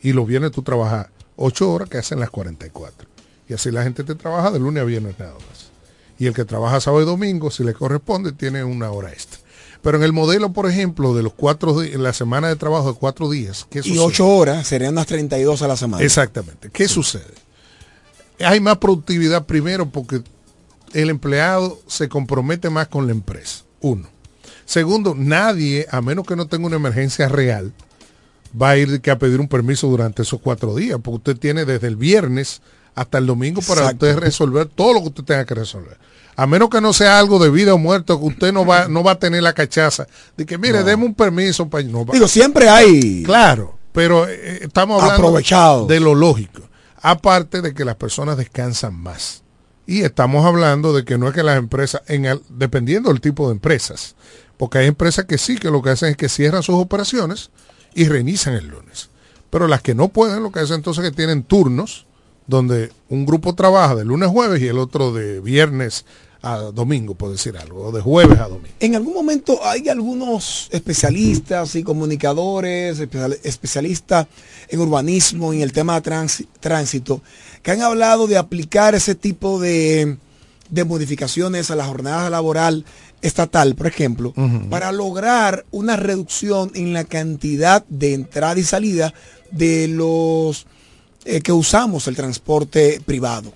[0.02, 3.08] y los viernes tú trabajas 8 horas que hacen las 44.
[3.50, 5.70] Y así la gente te trabaja de lunes a viernes nada más.
[6.18, 9.40] Y el que trabaja sábado y domingo, si le corresponde, tiene una hora extra.
[9.86, 12.98] Pero en el modelo, por ejemplo, de los cuatro días, la semana de trabajo de
[12.98, 14.00] cuatro días, ¿qué Y sucede?
[14.00, 16.04] 8 horas serían unas 32 a la semana.
[16.04, 16.72] Exactamente.
[16.74, 17.36] ¿Qué sucede?
[18.40, 20.24] Hay más productividad primero porque
[20.94, 23.64] el empleado se compromete más con la empresa.
[23.80, 24.10] Uno.
[24.66, 27.72] Segundo, nadie, a menos que no tenga una emergencia real,
[28.60, 31.64] va a ir que a pedir un permiso durante esos cuatro días, porque usted tiene
[31.64, 32.64] desde el viernes
[32.96, 34.08] hasta el domingo para Exacto.
[34.08, 36.00] usted resolver todo lo que usted tenga que resolver.
[36.38, 39.04] A menos que no sea algo de vida o muerto, que usted no va, no
[39.04, 40.06] va a tener la cachaza
[40.36, 40.84] de que, mire, No.
[40.86, 41.84] deme un permiso para...
[41.86, 43.24] No, va- Digo, siempre hay.
[43.24, 46.62] Claro, pero eh, estamos hablando de lo lógico.
[47.02, 49.44] Aparte de que las personas descansan más.
[49.88, 53.48] Y estamos hablando de que no es que las empresas, en el- dependiendo del tipo
[53.48, 54.16] de empresas,
[54.58, 57.52] porque hay empresas que sí, que lo que hacen es que cierran sus operaciones
[57.94, 59.10] y reinician el lunes.
[59.52, 62.08] Pero las que no pueden, lo que hacen entonces es que tienen turnos
[62.48, 66.06] donde un grupo trabaja de lunes a jueves y el otro de viernes
[66.46, 68.70] a domingo, por decir algo, o de jueves a domingo.
[68.80, 74.28] En algún momento hay algunos especialistas y comunicadores, especial- especialistas
[74.70, 76.30] en urbanismo en el tema de
[76.60, 77.22] tránsito,
[77.64, 80.18] que han hablado de aplicar ese tipo de,
[80.70, 82.86] de modificaciones a la jornada laboral
[83.24, 84.34] estatal, por ejemplo,
[84.70, 89.16] para lograr una reducción en la cantidad de entrada y salida
[89.50, 90.68] de los
[91.26, 93.52] eh, que usamos el transporte privado.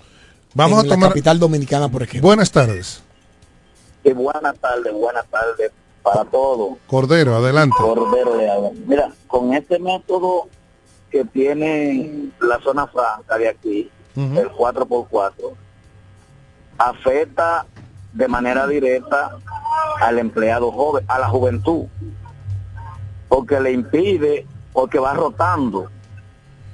[0.54, 2.28] Vamos en a la tomar- capital dominicana, por ejemplo.
[2.28, 3.02] Buenas tardes.
[4.04, 5.70] Y buenas tardes, buenas tardes
[6.02, 6.78] para todos.
[6.86, 7.76] Cordero, adelante.
[7.78, 8.70] Cordero de agua.
[8.86, 10.48] Mira, con este método
[11.10, 15.52] que tiene la zona franca de aquí, el 4x4,
[16.78, 17.66] afecta
[18.12, 19.36] de manera directa
[20.00, 21.84] al empleado joven, a la juventud,
[23.28, 25.90] porque le impide, porque va rotando.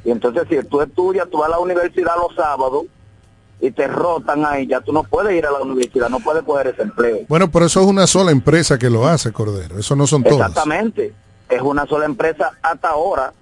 [0.04, 2.84] Y entonces si tú estudias, tú vas a la universidad los sábados
[3.60, 6.68] y te rotan ahí, ya tú no puedes ir a la universidad, no puedes coger
[6.68, 7.20] ese empleo.
[7.28, 9.78] Bueno, pero eso es una sola empresa que lo hace, Cordero.
[9.78, 10.48] Eso no son todas.
[10.50, 11.14] Exactamente.
[11.48, 13.32] Es una sola empresa hasta ahora,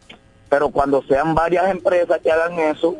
[0.48, 2.94] pero cuando sean varias empresas que hagan eso,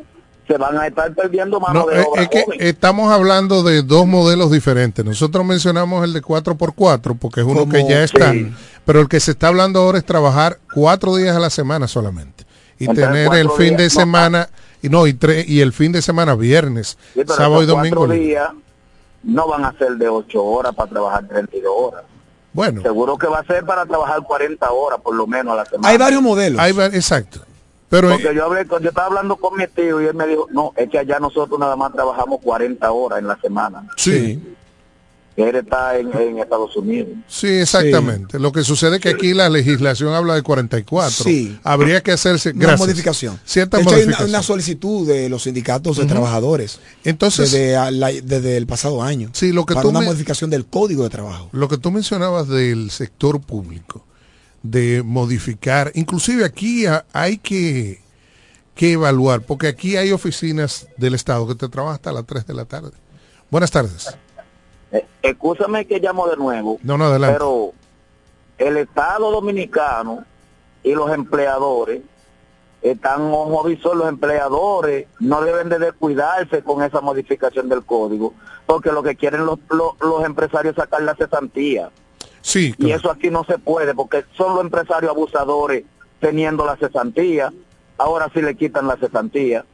[0.49, 2.59] se van a estar perdiendo mano No, de es, obra es que joven.
[2.61, 5.05] estamos hablando de dos modelos diferentes.
[5.05, 8.53] Nosotros mencionamos el de 4x4 porque es uno Como- que ya está, sí.
[8.85, 12.45] pero el que se está hablando ahora es trabajar cuatro días a la semana solamente
[12.79, 14.49] y Entonces, tener el fin de no, semana
[14.85, 18.07] y no y tres y el fin de semana viernes, Sí, sábado y domingo.
[18.09, 18.51] días
[19.23, 22.05] no van a ser de 8 horas para trabajar 32 horas.
[22.53, 25.65] Bueno, Seguro que va a ser para trabajar 40 horas por lo menos a la
[25.65, 25.89] semana.
[25.89, 26.61] Hay varios modelos.
[26.61, 27.41] hay exacto.
[27.89, 30.73] Pero Porque yo, hablé, yo estaba hablando con mi tío y él me dijo, no,
[30.77, 33.87] es que allá nosotros nada más trabajamos 40 horas en la semana.
[33.97, 34.43] sí,
[35.37, 37.09] Él está en, en Estados Unidos.
[37.27, 38.39] sí, exactamente.
[38.39, 41.25] Lo que sucede es que aquí la legislación habla de 44.
[41.25, 41.59] Sí.
[41.65, 43.41] Habría que hacerse Una gracias, modificación.
[43.45, 44.29] Cierta de hecho, hay una, modificación.
[44.31, 49.31] una solicitud de los sindicatos de trabajadores Entonces, desde, a la- desde el pasado año
[49.33, 51.49] Sí, lo que para tú una me- modificación del código de trabajo.
[51.51, 54.05] Lo que tú mencionabas del sector público,
[54.63, 58.01] de modificar, inclusive aquí ha- hay que,
[58.77, 62.55] que evaluar, porque aquí hay oficinas del Estado que te trabajan hasta las 3 de
[62.55, 62.93] la tarde.
[63.51, 64.07] Buenas tardes.
[65.23, 66.79] Excúsame que llamo de nuevo.
[66.83, 67.35] No, no, adelante.
[67.35, 67.73] Pero
[68.59, 70.25] el Estado dominicano
[70.83, 72.03] y los empleadores
[72.83, 78.35] están ojo visor, los empleadores no deben de descuidarse con esa modificación del código,
[78.67, 81.91] porque lo que quieren los, los, los empresarios es sacar la cesantía.
[82.43, 85.85] Sí, Y eso aquí no se puede, porque son los empresarios abusadores
[86.21, 87.51] teniendo la cesantía.
[87.97, 89.65] Ahora sí le quitan la cesantía.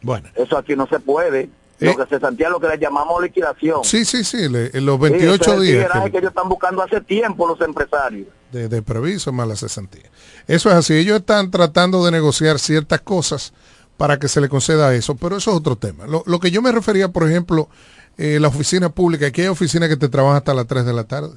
[0.00, 0.28] Bueno.
[0.36, 1.50] Eso aquí no se puede.
[1.80, 1.86] Eh.
[1.86, 3.82] Lo que cesantía es lo que le llamamos liquidación.
[3.84, 6.18] Sí, sí, sí, le- en los Sí, ese 28 es el días tigueraje que- que
[6.18, 8.28] ellos están buscando hace tiempo los empresarios.
[8.52, 10.08] de, de previso más la cesantía.
[10.46, 10.94] Eso es así.
[10.94, 13.52] Ellos están tratando de negociar ciertas cosas
[13.96, 16.06] para que se le conceda eso, pero eso es otro tema.
[16.06, 17.68] Lo, lo que yo me refería, por ejemplo,
[18.16, 21.02] eh, la oficina pública, aquí hay oficinas que te trabajan hasta las 3 de la
[21.02, 21.36] tarde.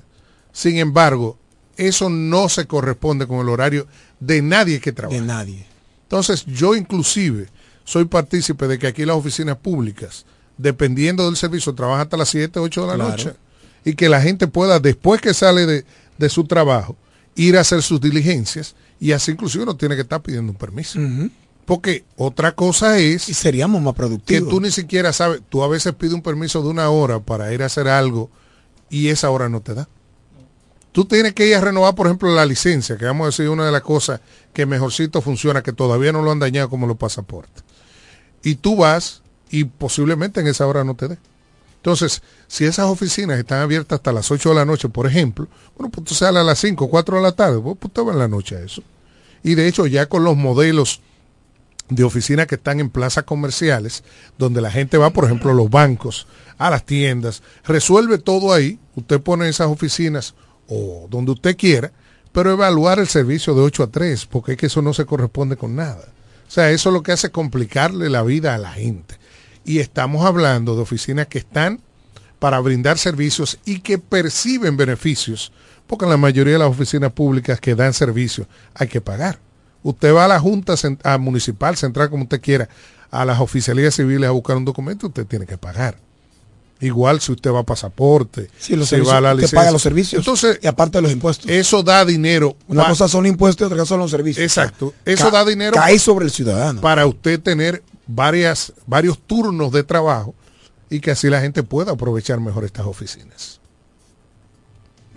[0.51, 1.37] Sin embargo,
[1.75, 3.87] eso no se corresponde con el horario
[4.19, 5.19] de nadie que trabaja.
[5.19, 5.65] De nadie.
[6.03, 7.47] Entonces, yo inclusive
[7.87, 10.25] soy partícipe de que aquí las oficinas públicas,
[10.57, 13.09] dependiendo del servicio, trabajan hasta las 7, 8 de la Claro.
[13.11, 13.33] noche.
[13.85, 15.85] Y que la gente pueda, después que sale de,
[16.17, 16.97] de su trabajo,
[17.35, 18.75] ir a hacer sus diligencias.
[18.99, 20.99] Y así inclusive no tiene que estar pidiendo un permiso.
[21.65, 23.29] Porque otra cosa es...
[23.29, 24.49] Y seríamos más Que productivos.
[24.49, 27.63] tú ni siquiera sabes, tú a veces pides un permiso de una hora para ir
[27.63, 28.29] a hacer algo
[28.89, 29.87] y esa hora no te da.
[30.91, 33.65] Tú tienes que ir a renovar, por ejemplo, la licencia, que vamos a decir una
[33.65, 34.19] de las cosas
[34.53, 37.63] que mejorcito funciona, que todavía no lo han dañado como los pasaportes.
[38.47, 41.17] Y tú vas y posiblemente en esa hora no te dé.
[41.75, 45.91] Entonces, si esas oficinas están abiertas hasta las 8 de la noche, por ejemplo, bueno,
[45.91, 48.55] pues tú sales a las 5, 4 de la tarde, pues vas en la noche
[48.55, 48.81] a eso.
[49.43, 51.01] Y de hecho, ya con los modelos
[51.89, 54.05] de oficinas que están en plazas comerciales,
[54.37, 56.25] donde la gente va, por ejemplo, a los bancos,
[56.57, 60.35] a las tiendas, resuelve todo ahí, usted pone esas oficinas
[60.69, 61.91] o donde usted quiera,
[62.31, 65.57] pero evaluar el servicio de 8 a 3, porque es que eso no se corresponde
[65.57, 66.13] con nada.
[66.47, 69.15] O sea, eso lo que hace es complicarle la vida a la gente.
[69.65, 71.81] Y estamos hablando de oficinas que están
[72.39, 75.51] para brindar servicios y que perciben beneficios,
[75.87, 79.39] porque en la mayoría de las oficinas públicas que dan servicios hay que pagar.
[79.83, 82.69] Usted va a la Junta a Municipal, Central, como usted quiera,
[83.11, 85.97] a las oficialías civiles a buscar un documento, usted tiene que pagar.
[86.79, 89.59] Igual si usted va a pasaporte, Sí, los si va a la usted licencia.
[89.59, 90.19] paga los servicios.
[90.19, 91.49] Entonces, y aparte de los impuestos.
[91.49, 92.55] eso da dinero.
[92.67, 94.43] Una cosa son los impuestos y otra cosa son los servicios.
[94.43, 94.93] Exacto.
[95.03, 96.79] Eso ca- da dinero Cae sobre el ciudadano.
[96.81, 100.35] para usted tener varias, varios turnos de trabajo
[100.89, 103.59] y que así la gente pueda aprovechar mejor estas oficinas.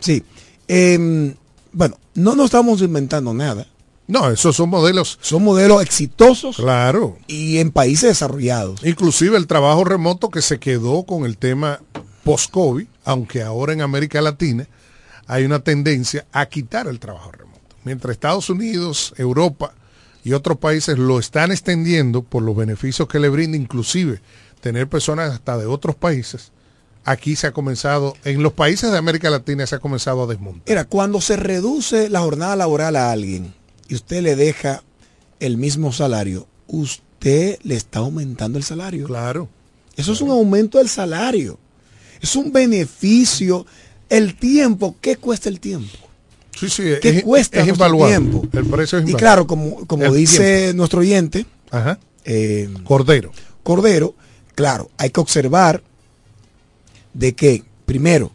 [0.01, 0.25] Sí.
[0.67, 1.35] Em,
[1.73, 3.67] bueno, no nos estamos inventando nada.
[4.11, 5.19] No, esos son modelos.
[5.23, 6.57] Son modelos exitosos.
[6.57, 7.17] Claro.
[7.29, 8.85] Y en países desarrollados.
[8.85, 11.81] Inclusive el trabajo remoto que se quedó con el tema
[12.25, 14.67] post-COVID, aunque ahora en América Latina
[15.29, 17.61] hay una tendencia a quitar el trabajo remoto.
[17.85, 19.75] Mientras Estados Unidos, Europa
[20.25, 24.21] y otros países lo están extendiendo por los beneficios que le brinda, inclusive
[24.61, 26.51] tener personas hasta de otros países,
[27.05, 30.69] aquí se ha comenzado, en los países de América Latina se ha comenzado a desmontar.
[30.69, 33.55] Mira, cuando se reduce la jornada laboral a alguien
[33.91, 34.83] y usted le deja
[35.39, 39.07] el mismo salario, usted le está aumentando el salario.
[39.07, 39.49] Claro.
[39.97, 41.59] Eso es un aumento del salario.
[42.23, 43.67] Es un beneficio.
[44.09, 45.97] El tiempo, ¿qué cuesta el tiempo?
[46.59, 48.47] Sí, sí, ¿Qué es, cuesta es tiempo?
[48.53, 50.77] El precio es Y claro, como, como El dice tiempo.
[50.79, 51.99] nuestro oyente, Ajá.
[52.25, 53.33] eh, Cordero.
[53.63, 54.15] Cordero,
[54.55, 55.83] claro, hay que observar
[57.15, 58.31] de que, primero,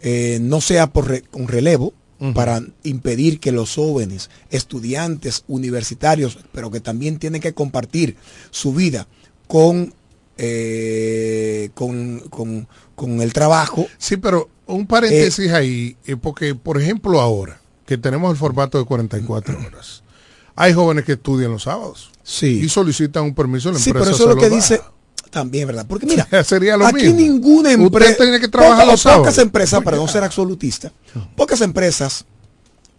[0.00, 1.92] eh, no sea por re- un relevo
[2.34, 8.16] para impedir que los jóvenes, estudiantes universitarios, pero que también tienen que compartir
[8.50, 9.08] su vida
[9.48, 9.92] con,
[10.38, 13.86] eh, con, con- con el trabajo.
[13.98, 18.84] Sí, pero un paréntesis ahí, eh, porque por ejemplo ahora, que tenemos el formato de
[18.84, 20.02] 44 horas,
[20.54, 22.60] hay jóvenes que estudian los sábados Sí.
[22.62, 24.04] y solicitan un permiso en la Sí, empresa.
[24.12, 24.54] pero eso es lo que da.
[24.56, 24.80] dice
[25.32, 25.84] también, ¿verdad?
[25.88, 27.16] Porque mira, Sería lo aquí mismo.
[27.18, 29.22] ninguna empresa, tiene que trabajar los sábados.
[29.26, 30.92] pocas empresas, para no ser absolutista,
[31.34, 32.24] pocas empresas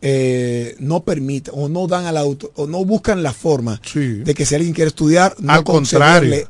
[0.02, 4.34] eh, no permiten o no dan a la auto, o no buscan la forma de
[4.34, 6.46] que si alguien quiere estudiar, no Al contrario,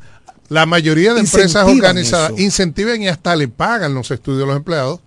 [0.49, 2.41] la mayoría de empresas organizadas eso.
[2.41, 4.99] incentivan y hasta le pagan los estudios a los empleados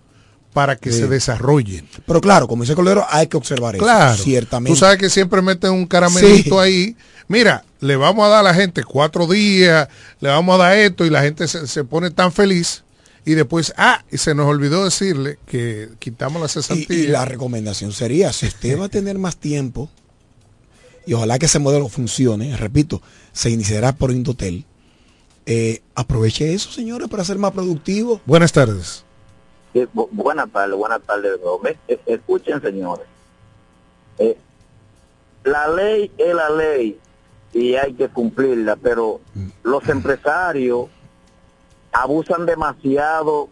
[0.53, 0.99] para que Sí.
[0.99, 1.87] se desarrollen.
[2.05, 3.83] Pero claro, como dice Cordero, hay que observar eso.
[3.83, 4.17] Claro.
[4.17, 4.73] Ciertamente.
[4.73, 6.59] Tú sabes que siempre meten un caramelito Sí.
[6.59, 6.95] ahí.
[7.27, 9.87] Mira, le vamos a dar a la gente cuatro días,
[10.19, 12.83] le vamos a dar esto y la gente se, se pone tan feliz.
[13.25, 16.97] Y después, ah, y se nos olvidó decirle que quitamos la cesantía.
[16.97, 19.89] y la recomendación sería, si usted va a tener más tiempo,
[21.05, 23.01] y ojalá que ese modelo funcione, repito,
[23.33, 24.65] se iniciará por Indotel,
[25.45, 28.21] eh, aproveche eso, señores, para ser más productivo.
[28.25, 29.03] Buenas tardes.
[29.73, 31.31] Sí, bu- buenas tardes, buenas tardes.
[31.41, 31.75] Gómez.
[31.87, 33.05] Eh, Escuchen, señores.
[34.19, 34.37] Eh,
[35.43, 36.97] la ley es la ley
[37.57, 39.19] y hay que cumplirla, pero
[39.63, 40.87] los empresarios
[41.91, 43.49] abusan demasiado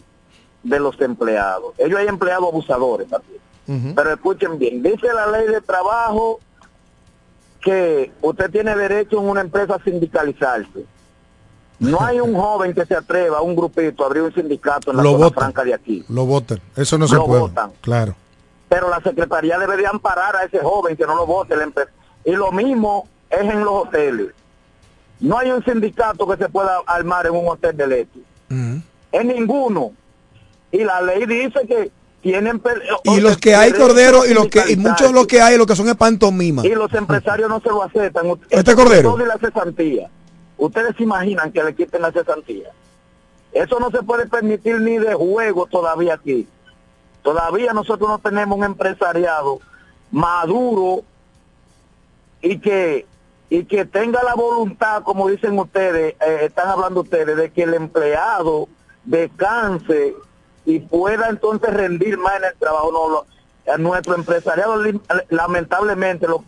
[0.63, 1.73] de los empleados.
[1.77, 3.93] Ellos hay empleados abusadores también.
[3.95, 6.39] Pero escuchen bien, dice la ley de trabajo
[7.61, 10.85] que usted tiene derecho en una empresa a sindicalizarse.
[11.79, 15.03] No hay un joven que se atreva, un grupito, a abrir un sindicato en la
[15.03, 15.43] Lo zona votan.
[15.45, 16.05] franca de aquí.
[16.09, 16.61] Lo votan.
[16.75, 17.41] Eso no se Lo puede.
[17.41, 17.71] votan.
[17.81, 18.15] Claro.
[18.69, 21.89] Pero la secretaría debe de amparar a ese joven que no lo vote la empresa.
[22.23, 24.27] Y lo mismo es en los hoteles.
[25.19, 28.19] No hay un sindicato que se pueda armar en un hotel de leche.
[28.49, 29.93] En ninguno.
[30.71, 32.61] Y la ley dice que tienen...
[33.03, 35.65] Y los que hay Cordero y los que y muchos de los que hay, lo
[35.65, 36.65] que son es pantomima.
[36.65, 38.27] y los empresarios no se lo aceptan.
[38.49, 39.11] Este Cordero.
[39.11, 40.09] Todo y la cesantía.
[40.57, 42.69] Ustedes se imaginan que le quiten la cesantía.
[43.53, 46.47] Eso no se puede permitir ni de juego todavía aquí.
[47.23, 49.59] Todavía nosotros no tenemos un empresariado
[50.11, 51.03] maduro
[52.41, 53.05] y que
[53.49, 57.73] y que tenga la voluntad, como dicen ustedes, eh, están hablando ustedes, de que el
[57.75, 58.67] empleado
[59.03, 60.15] descanse
[60.65, 62.91] y pueda entonces rendir más en el trabajo.
[62.91, 63.25] No, lo-
[63.71, 64.75] a nuestro empresariado
[65.29, 66.43] lamentablemente lo-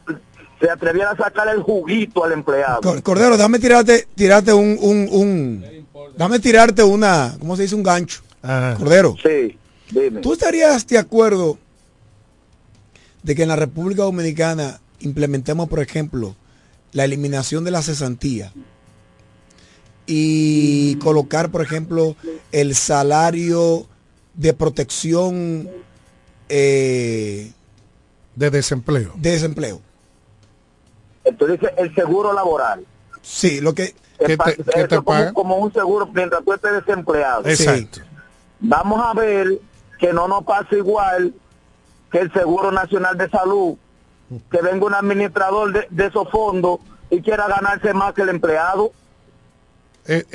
[0.60, 2.82] se atreviera a sacar el juguito al empleado.
[2.82, 5.66] Cor- Cordero, déjame tirarte, tirarte un, un, un-
[6.16, 7.76] déjame tirarte una, ¿cómo se dice?
[7.76, 8.22] Un gancho.
[8.78, 9.16] Cordero.
[9.22, 9.58] Sí,
[9.92, 10.22] dime.
[10.22, 11.58] ¿Tú estarías de acuerdo
[13.24, 16.36] de que en la República Dominicana implementemos, por ejemplo,
[16.92, 18.52] la eliminación de la cesantía
[20.06, 22.16] y colocar, por ejemplo,
[22.52, 23.86] el salario
[24.34, 25.70] de protección
[26.50, 27.52] eh,
[28.36, 29.14] de desempleo?
[29.16, 29.82] De desempleo.
[31.26, 32.86] Entonces el seguro laboral.
[33.22, 33.94] Sí, lo que...
[34.20, 37.46] Eso como, como un seguro mientras tú estés desempleado.
[37.46, 38.00] Exacto.
[38.60, 39.60] Vamos a ver
[40.00, 41.34] que no nos pase igual
[42.12, 43.76] que el Seguro Nacional de Salud,
[44.52, 48.92] que venga un administrador de, de esos fondos y quiera ganarse más que el empleado.
[50.06, 50.26] Es,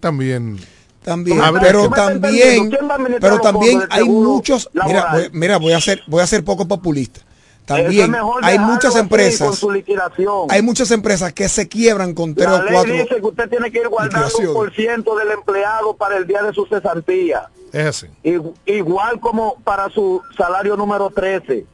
[0.00, 0.58] también.
[1.02, 5.72] También, pero también, ¿Quién va a administrar pero también hay muchos, mira, voy, mira, voy
[5.74, 7.20] a ser, voy a ser poco populista.
[7.66, 10.46] También hay muchas empresas, con su liquidación.
[10.50, 12.92] hay muchas empresas que se quiebran con tres La o ley cuatro.
[12.94, 16.42] dice que usted tiene que ir guardando un por ciento del empleado para el día
[16.42, 17.48] de su cesantía.
[17.72, 18.06] Es así.
[18.22, 21.66] Igu- Igual como para su salario número 13.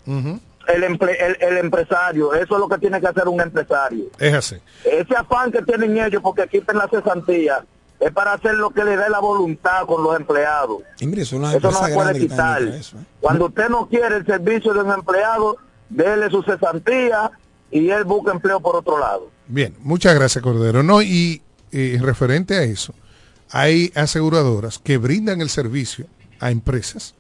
[0.75, 4.05] El, emple- el, el empresario, eso es lo que tiene que hacer un empresario.
[4.19, 4.57] Es así.
[4.85, 7.65] Ese afán que tienen ellos porque quiten la cesantía
[7.99, 10.79] es para hacer lo que le dé la voluntad con los empleados.
[11.01, 11.61] Y mire, Eso no se
[11.95, 12.63] puede quitar.
[12.63, 13.01] eso, ¿eh?
[13.21, 15.57] Cuando usted no quiere el servicio de un empleado,
[15.89, 17.31] déle su cesantía
[17.71, 19.31] y él busca empleo por otro lado.
[19.47, 20.83] Bien, muchas gracias Cordero.
[20.83, 21.43] No, y
[21.73, 22.95] eh, referente a eso,
[23.51, 26.07] hay aseguradoras que brindan el servicio
[26.39, 27.15] a empresas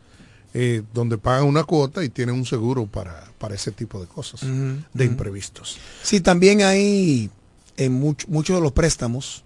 [0.55, 4.40] eh, donde pagan una cuota y tienen un seguro para, para ese tipo de cosas,
[4.42, 5.78] de imprevistos.
[6.03, 7.30] Sí, también hay
[7.76, 9.44] en muchos de los préstamos.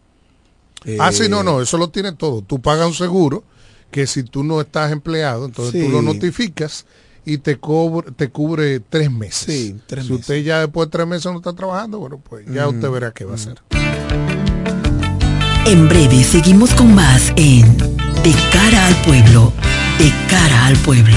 [0.98, 2.42] ah, sí, no, no, eso lo tiene todo.
[2.42, 3.44] Tú pagas un seguro
[3.90, 6.84] que si tú no estás empleado, entonces tú lo notificas
[7.24, 9.54] y te, cobre, te cubre tres meses.
[9.54, 12.68] Sí, tres si usted ya después de tres meses no está trabajando, bueno, pues ya
[12.68, 13.60] usted verá qué va a hacer.
[15.66, 19.52] En breve seguimos con más en De cara al pueblo,
[19.98, 21.16] de cara al pueblo,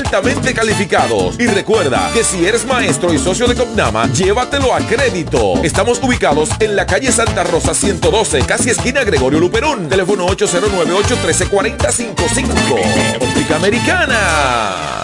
[0.01, 1.39] altamente calificados.
[1.39, 5.61] Y recuerda que si eres maestro y socio de Copnama, llévatelo a crédito.
[5.63, 9.89] Estamos ubicados en la calle Santa Rosa 112, casi esquina Gregorio Luperón.
[9.89, 13.21] Teléfono 809-813-4055.
[13.21, 15.01] Óptica Americana.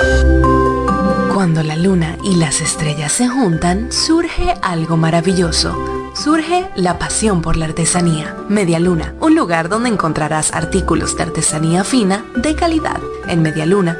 [1.34, 7.58] Cuando la luna y las estrellas se juntan, surge algo maravilloso surge la pasión por
[7.58, 8.36] la artesanía.
[8.50, 13.00] Media Luna, un lugar donde encontrarás artículos de artesanía fina de calidad.
[13.28, 14.00] En Media Luna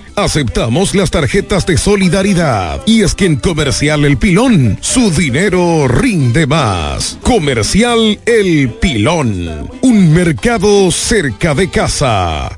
[0.15, 2.81] Aceptamos las tarjetas de solidaridad.
[2.85, 7.17] Y es que en Comercial El Pilón, su dinero rinde más.
[7.21, 12.57] Comercial El Pilón, un mercado cerca de casa.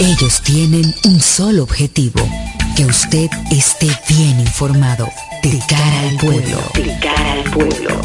[0.00, 2.28] Ellos tienen un solo objetivo,
[2.76, 5.08] que usted esté bien informado.
[5.42, 6.58] De cara al pueblo.
[6.74, 8.00] De cara al pueblo.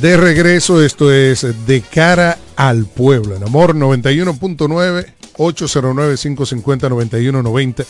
[0.00, 3.36] De regreso, esto es De cara al pueblo.
[3.36, 7.86] En Amor 91.9 809-550-9190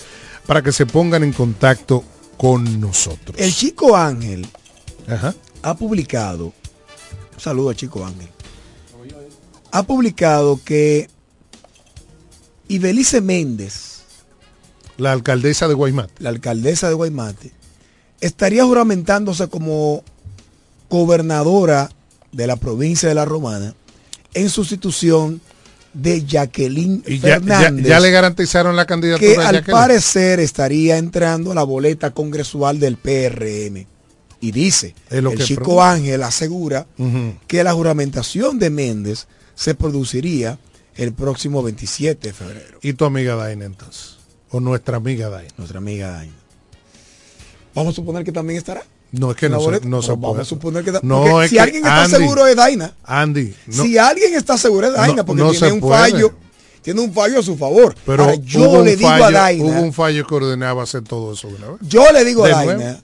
[0.46, 2.04] para que se pongan en contacto
[2.36, 3.36] con nosotros.
[3.36, 4.46] El chico Ángel
[5.62, 8.28] ha publicado, un saludo al chico Ángel,
[9.72, 11.10] ha publicado que
[12.68, 14.02] Ibelice Méndez,
[14.96, 17.50] la alcaldesa de Guaymate, la alcaldesa de Guaymate,
[18.20, 20.04] estaría juramentándose como
[20.88, 21.90] gobernadora
[22.30, 23.74] de la provincia de La Romana
[24.34, 25.40] en sustitución
[25.92, 27.86] de Jacqueline Fernández.
[27.86, 29.34] Ya, le garantizaron la candidatura.
[29.34, 33.86] Que al parecer estaría entrando a la boleta congresual del PRM.
[34.42, 36.86] Y dice, el Chico Ángel asegura
[37.46, 40.58] que la juramentación de Méndez se produciría
[40.96, 42.78] el próximo 27 de febrero.
[42.82, 44.16] ¿Y tu amiga Daina entonces?
[44.50, 45.52] ¿O nuestra amiga Daina?
[45.58, 46.34] Nuestra amiga Daina.
[47.74, 48.82] Vamos a suponer que también estará.
[49.12, 49.88] No, es que no se, boleta.
[49.88, 50.42] no se Vamos puede.
[50.42, 53.82] a suponer que, No, es si que, alguien está Andy, seguro de Daina, Andy, no,
[53.82, 55.98] si alguien está seguro de Daina, porque tiene un puede.
[56.12, 56.34] fallo,
[56.82, 57.94] tiene un fallo a su favor.
[58.06, 61.32] pero Ahora, yo le digo fallo, a Daina, Hubo un fallo que ordenaba hacer todo
[61.32, 61.58] eso vez.
[61.82, 63.02] yo le digo a Daina,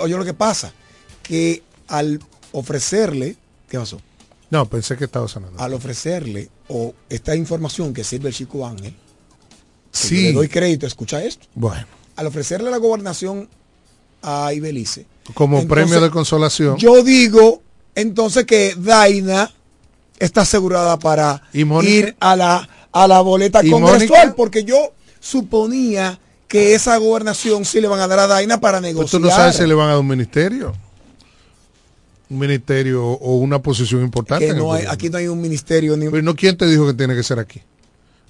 [0.00, 0.72] oye lo que pasa,
[1.22, 2.20] que al
[2.52, 3.36] ofrecerle,
[3.68, 4.00] ¿qué pasó?
[4.50, 5.60] No, pensé que estaba sanando.
[5.62, 8.94] Al ofrecerle o esta información que sirve el chico Ángel,
[9.92, 10.22] Sí.
[10.24, 11.46] le doy crédito, escucha esto.
[11.54, 11.86] Bueno,
[12.16, 13.48] Al ofrecerle la gobernación
[14.24, 16.76] a Ibelice, como Entonces, premio de consolación.
[16.78, 17.62] Yo digo
[17.94, 19.52] entonces que Daina
[20.18, 24.36] está asegurada para ir a la, a la boleta ¿Y congresual, Mónica?
[24.36, 26.18] porque yo suponía
[26.48, 29.20] que esa gobernación sí le van a dar a Daina para negociar.
[29.20, 30.72] tú no sabes si le van a dar un ministerio.
[32.30, 34.46] Un ministerio o una posición importante.
[34.46, 36.94] que no hay, aquí no hay un ministerio ni Pero no, ¿quién te dijo que
[36.94, 37.60] tiene que ser aquí?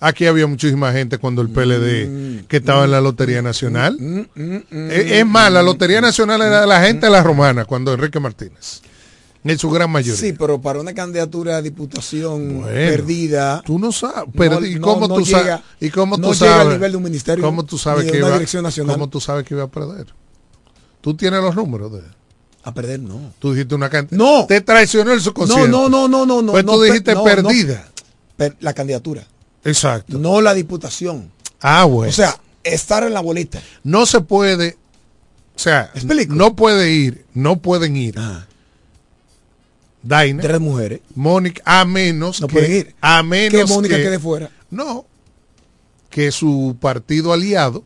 [0.06, 3.96] Aquí había muchísima gente cuando el PLD que estaba en la Lotería Nacional.
[4.36, 8.20] Es, es más, la Lotería Nacional era de la gente de la Romana cuando Enrique
[8.20, 8.82] Martínez.
[9.44, 10.18] En su gran mayoría.
[10.20, 13.62] Sí, pero para una candidatura a diputación Bueno, perdida.
[13.64, 14.24] Tú no sabes.
[14.36, 15.60] Pero, no- ¿y cómo no tú llega- sabes?
[15.80, 16.66] ¿Y cómo tú llega sabes?
[16.66, 18.94] al nivel de un ministerio ¿Cómo tú sabes que iba, dirección nacional.
[18.96, 20.06] ¿Cómo tú sabes que iba a perder?
[21.02, 22.00] Tú tienes los números de
[22.62, 23.32] A perder no.
[23.38, 24.18] Tú dijiste una cantidad.
[24.18, 24.46] No.
[24.46, 25.68] Te traicionó el subconsciente.
[25.68, 26.52] No, no, no, no, no, no.
[26.52, 27.86] Pues no, tú dijiste perdida.
[28.36, 29.26] Per- la candidatura.
[29.64, 30.18] Exacto.
[30.18, 31.30] No la diputación.
[31.60, 32.10] Ah, bueno.
[32.10, 33.62] O sea, estar en la boleta.
[33.82, 34.76] no se puede.
[35.56, 35.90] O sea,
[36.28, 38.16] no puede ir, no pueden ir.
[40.02, 40.42] Daina.
[40.42, 41.00] Tres mujeres.
[41.14, 42.94] Mónica, a menos No que, pueden ir.
[43.00, 44.50] a menos Que Mónica que- quede fuera.
[44.70, 45.06] No,
[46.10, 47.84] que su partido aliado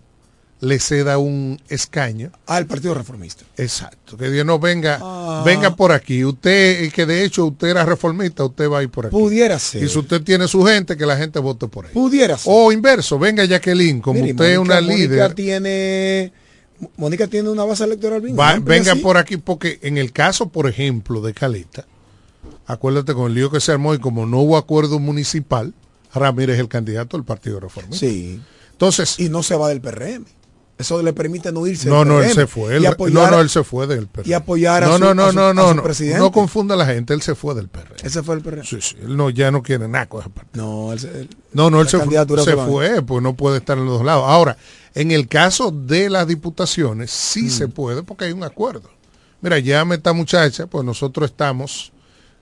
[0.60, 2.32] le ceda un escaño.
[2.46, 3.44] Al Partido Reformista.
[3.56, 4.16] Exacto.
[4.16, 5.42] Que Dios no venga, Ah.
[5.46, 6.24] venga por aquí.
[6.24, 9.12] Usted, y que de hecho usted era reformista, usted va a ir por aquí.
[9.12, 9.84] Pudiera ser.
[9.84, 11.92] Y si usted tiene su gente, que la gente vote por ahí.
[11.92, 12.52] Pudiera ser.
[12.54, 15.34] O inverso, venga Jacqueline, como Mire, usted es una Mónica líder.
[15.34, 16.32] tiene
[16.96, 20.68] Mónica tiene una base electoral bien Va- venga por aquí porque en el caso, por
[20.68, 21.84] ejemplo, de Caleta,
[22.66, 25.74] acuérdate con el lío que se armó y como no hubo acuerdo municipal,
[26.14, 27.98] Ramírez es el candidato del Partido Reformista.
[28.06, 28.40] Sí.
[28.72, 30.24] Entonces, y no se va del PRM.
[30.78, 32.76] Eso le permite no irse no, no, él se fue.
[32.76, 34.28] él- y no, apoyar, no, él se fue del PRM.
[34.30, 36.18] y apoyar a no, su- no, no, a su- no, a no, su presidente.
[36.20, 37.96] no confunda a la gente, él se fue del PRM.
[38.04, 38.64] Ese fue el PRM.
[38.64, 40.64] Sí, sí, él no, ya no quiere nada con ese partido.
[40.64, 43.56] No, él, se- él- No, no, él se, fu- candidatura se fue, pues no puede
[43.58, 44.24] estar en los dos lados.
[44.26, 44.56] Ahora,
[44.94, 47.50] en el caso de las diputaciones, sí Mm.
[47.50, 48.88] se puede porque hay un acuerdo.
[49.40, 51.92] Mira, llámame esta muchacha, pues nosotros estamos,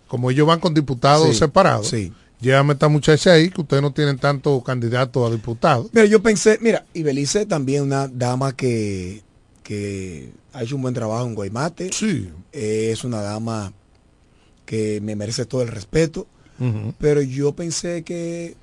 [0.09, 2.13] como ellos van con diputados Sí, separados, sí.
[2.41, 5.89] Llévame esta muchacha ahí, que ustedes no tienen tanto candidato a diputado.
[5.93, 9.23] Mira, yo pensé, mira, y Belice también una dama que,
[9.63, 11.91] que ha hecho un buen trabajo en Guaymate.
[11.93, 12.31] Sí.
[12.53, 13.73] Eh, es una dama
[14.65, 16.27] que me merece todo el respeto.
[16.99, 18.57] Pero yo pensé que,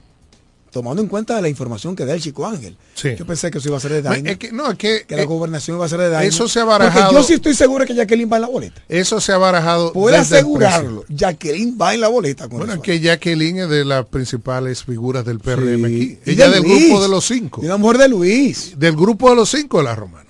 [0.73, 3.09] tomando en cuenta la información que da el Chico Ángel, Sí.
[3.17, 4.31] yo pensé que eso iba a ser de No, Daina.
[4.31, 6.27] es que, no, es que, que la eh, gobernación iba a ser de Daina.
[6.27, 8.81] eso se ha barajado- Porque yo sí estoy seguro que Jacqueline va en la boleta.
[8.89, 9.93] eso se ha barajado.
[9.93, 11.05] Puedo asegurarlo.
[11.07, 12.49] Jacqueline va en la boleta.
[12.49, 15.95] Con Bueno, es que Jacqueline es de las principales figuras del PRM Sí.
[15.95, 16.31] aquí.
[16.31, 16.87] Ella de del Luis.
[16.87, 17.61] grupo de los cinco.
[17.61, 18.73] Y una mujer de Luis.
[18.77, 20.29] Del grupo de los cinco de la romana.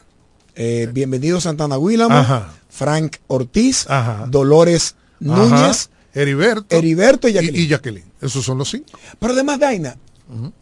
[0.56, 2.54] Eh, bienvenido Santana Willamo, Ajá.
[2.70, 4.26] Frank Ortiz, Ajá.
[4.30, 5.90] Dolores Núñez, Ajá.
[6.14, 7.62] Heriberto, Heriberto y y, Jacqueline.
[7.64, 8.06] y Jacqueline.
[8.22, 8.86] Esos son los cinco.
[9.20, 9.98] Pero además, Daina,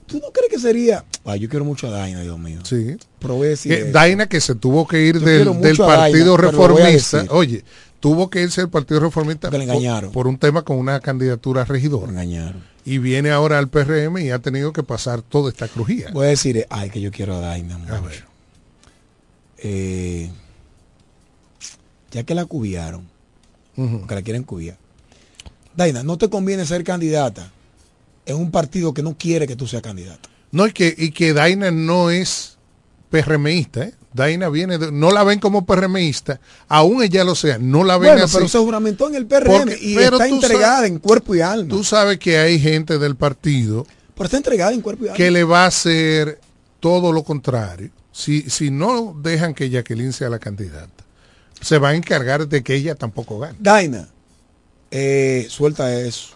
[0.06, 1.06] ¿tú no crees que sería...
[1.26, 2.60] Ay, yo quiero mucho a Daina, Dios mío.
[2.64, 2.98] Sí.
[3.20, 3.92] Que esto.
[3.92, 7.26] Daina que se tuvo que ir Yo del, Daina, Partido Reformista.
[7.30, 7.64] Oye,
[8.00, 10.12] tuvo que irse del Partido Reformista le por- engañaron.
[10.12, 12.10] Por, un tema con una candidatura a regidor.
[12.10, 12.64] engañaron.
[12.84, 16.10] Y viene ahora al PRM y ha tenido que pasar toda esta crujía.
[16.12, 17.94] Voy a decir, eh, ay, que yo quiero a Daina mucho.
[17.94, 18.26] A ver.
[19.60, 20.32] Eh,
[22.12, 23.08] ya que la cubiaron,
[23.76, 24.78] que la quieren cubiar.
[25.76, 27.52] Daina, no te conviene ser candidata
[28.26, 30.30] en un partido que no quiere que tú seas candidata.
[30.52, 32.58] No, y que, y que Daina no es
[33.10, 33.94] PRMista, ¿eh?
[34.14, 38.12] Daina viene de- no la ven como PRMista, aún ella lo sea, no la ven
[38.12, 38.36] Bueno, así.
[38.36, 41.42] pero se juramentó en el PRM Porque- y pero está entregada sabes- en cuerpo y
[41.42, 41.70] alma.
[41.70, 45.18] Tú sabes que hay gente del partido pero está entregada en cuerpo y alma.
[45.18, 46.40] que le va a hacer
[46.82, 47.90] todo lo contrario.
[48.12, 51.06] Si, si no dejan que Jacqueline sea la candidata,
[51.62, 53.56] se va a encargar de que ella tampoco gane.
[53.62, 54.10] Daina,
[54.92, 56.36] eh, suelta eso.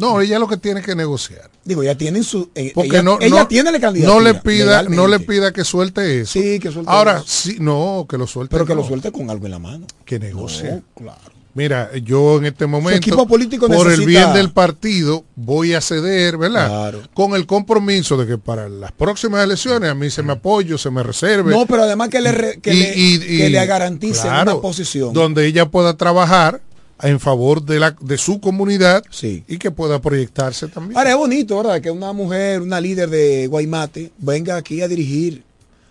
[0.00, 1.50] No, ella lo que tiene que negociar.
[1.64, 2.50] Digo, ya tienen su.
[2.54, 4.14] eh, Porque ella, no, ella no- tiene la candidatura.
[4.18, 6.32] No le pida, no le pida que suelte eso.
[6.32, 7.24] Sí, que suelte Ahora, eso.
[7.26, 8.52] sí, no, que lo suelte.
[8.52, 9.86] Pero que no, lo suelte con algo en la mano.
[10.04, 10.70] Que negocie.
[10.72, 11.20] No, claro.
[11.52, 16.38] Mira, yo en este momento, equipo político por el bien del partido, voy a ceder,
[16.38, 16.68] ¿verdad?
[16.68, 17.02] Claro.
[17.12, 20.90] Con el compromiso de que para las próximas elecciones a mí se me apoyo, se
[20.92, 21.50] me reserve.
[21.50, 24.60] No, pero además que le, que y- le, y- que y- le garantice claro, una
[24.62, 25.12] posición.
[25.12, 26.62] donde ella pueda trabajar
[27.02, 29.44] en favor de la de su comunidad Sí.
[29.48, 30.96] y que pueda proyectarse también.
[30.98, 31.80] Ahora es bonito, ¿verdad?
[31.80, 35.42] Que una mujer, una líder de Guaymate, venga aquí a dirigir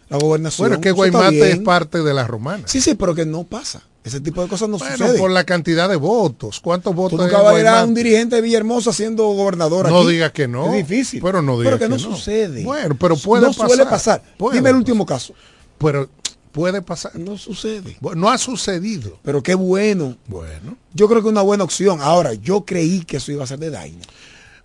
[0.10, 0.64] la gobernación.
[0.70, 2.64] bueno, es que Guaymate es parte de la romana.
[2.68, 3.84] Sí, sí, pero que no pasa.
[4.02, 5.20] Ese tipo de cosas no Bueno, sucede.
[5.20, 6.62] por la cantidad de votos.
[6.62, 10.00] ¿Cuántos Tú votos nunca vas a ir a un dirigente de Villahermosa siendo gobernador No
[10.00, 10.12] aquí.
[10.14, 10.74] digas que no.
[10.74, 11.22] Es difícil.
[11.22, 12.16] Pero no digas Pero que, no, no.
[12.16, 12.64] sucede.
[12.64, 14.22] Bueno, pero puede no suele pasar.
[14.22, 14.24] pasar.
[14.38, 14.80] Puede Dime el pasar.
[14.80, 15.34] último caso.
[15.78, 16.10] Pero
[16.52, 17.16] puede pasar.
[17.18, 17.98] No sucede.
[18.16, 19.20] No ha sucedido.
[19.24, 20.18] Pero qué bueno.
[20.28, 20.78] Bueno.
[20.94, 22.00] Yo creo que es una buena opción.
[22.02, 24.06] Ahora, yo creí que eso iba a ser de Daina.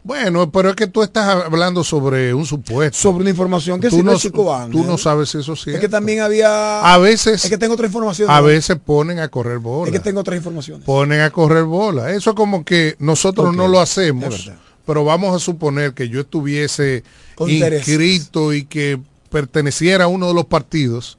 [0.05, 2.99] Bueno, pero es que tú estás hablando sobre un supuesto.
[2.99, 4.72] Sobre una información que tú sí no, chico Ángel.
[4.72, 6.82] tú no sabes si eso sí Es que también había...
[6.82, 8.30] A veces, Es que tengo otra información.
[8.30, 8.47] a ¿no?
[8.47, 9.87] veces ponen a correr bola.
[9.87, 10.85] Es que tengo otras informaciones.
[10.85, 12.11] Ponen a correr bola.
[12.11, 14.53] Eso es como que nosotros no lo es hacemos,
[14.85, 17.03] pero vamos a suponer que yo estuviese
[17.47, 21.16] inscrito y que perteneciera a uno de los partidos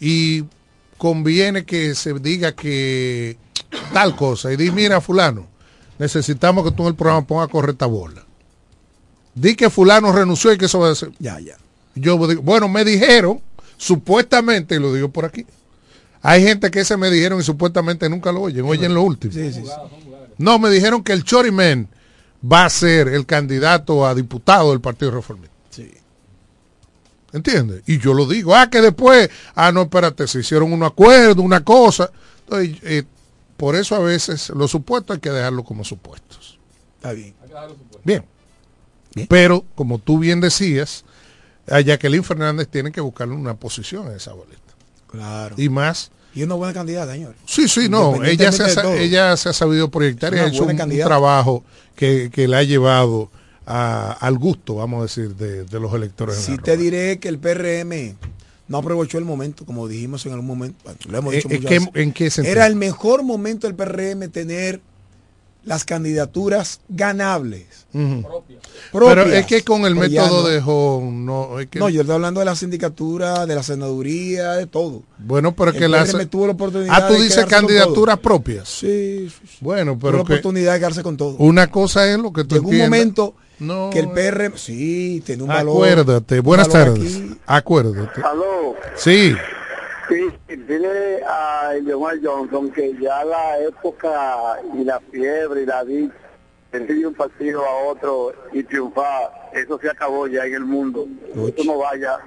[0.00, 0.44] y
[0.96, 3.36] conviene que se diga que
[3.92, 5.46] tal cosa y di mira fulano
[5.98, 8.24] necesitamos que tú en el programa pongas a correr esta bola
[9.34, 11.56] di que fulano renunció y que eso va a ser Ya, ya.
[11.94, 13.40] yo digo, bueno me dijeron
[13.76, 15.46] supuestamente y lo digo por aquí
[16.22, 19.52] hay gente que se me dijeron y supuestamente nunca lo oyen oyen lo último Sí,
[19.52, 19.70] sí, sí.
[20.38, 21.88] no me dijeron que el Chorimen
[22.40, 25.54] va a ser el candidato a diputado del Partido Reformista.
[27.32, 27.82] ¿Entiendes?
[27.86, 31.62] Y yo lo digo, ah, que después, ah, no, espérate, se hicieron un acuerdo, una
[31.62, 32.10] cosa.
[32.44, 33.04] Entonces, eh,
[33.56, 36.58] por eso a veces los supuestos hay que dejarlos como supuestos.
[36.96, 37.34] Está bien.
[38.04, 38.24] Bien.
[39.28, 41.04] Pero, como tú bien decías,
[41.68, 44.58] a Jacqueline Fernández tiene que buscarle una posición en esa boleta.
[45.08, 45.54] Claro.
[45.58, 46.10] Y más.
[46.34, 47.34] Y una buena candidata, señor.
[47.46, 48.22] Sí, sí, no.
[48.24, 51.64] Ella se, ha, ella se ha sabido proyectar y ha hecho un, un trabajo
[51.96, 53.30] que, que le ha llevado
[53.70, 56.36] a- al gusto, vamos a decir, de, de los electores.
[56.38, 58.16] en Sí la te diré que el PRM
[58.66, 60.78] no aprovechó el momento, como dijimos en algún momento.
[60.84, 61.92] bueno, lo hemos Eh, dicho eh, muchas ¿qué- veces.
[61.94, 62.52] en qué sentido?
[62.56, 64.80] Era el mejor momento del PRM tener
[65.64, 67.66] las candidaturas ganables.
[67.92, 68.60] Propias.
[68.92, 70.48] Pero es que con el Pero método no.
[70.48, 74.52] de Home, no, es que, No, yo estoy hablando de la sindicatura, de la senaduría,
[74.52, 75.02] de todo.
[75.18, 78.66] bueno, pero el que las PRM tuvo la oportunidad Ah, tú de dices candidaturas propias.
[78.68, 79.56] Sí, sí, sí.
[79.60, 81.36] Bueno, Tuvo la pero que oportunidad de quedarse con todo.
[81.38, 85.42] una cosa es lo que tú Llegó un momento No, que el PRM, sí, tiene
[85.42, 85.74] un valor.
[85.74, 87.16] Acuérdate, buenas valor tardes.
[87.16, 87.40] aquí.
[87.46, 88.20] Acuérdate.
[88.22, 88.76] Aló.
[88.94, 89.34] Sí,
[90.08, 96.14] Sí, dile a John Johnson que ya la época y la fiebre y la dicha
[96.72, 101.06] de un partido a otro y triunfar, eso se acabó ya en el mundo.
[101.34, 102.18] Eso no vaya.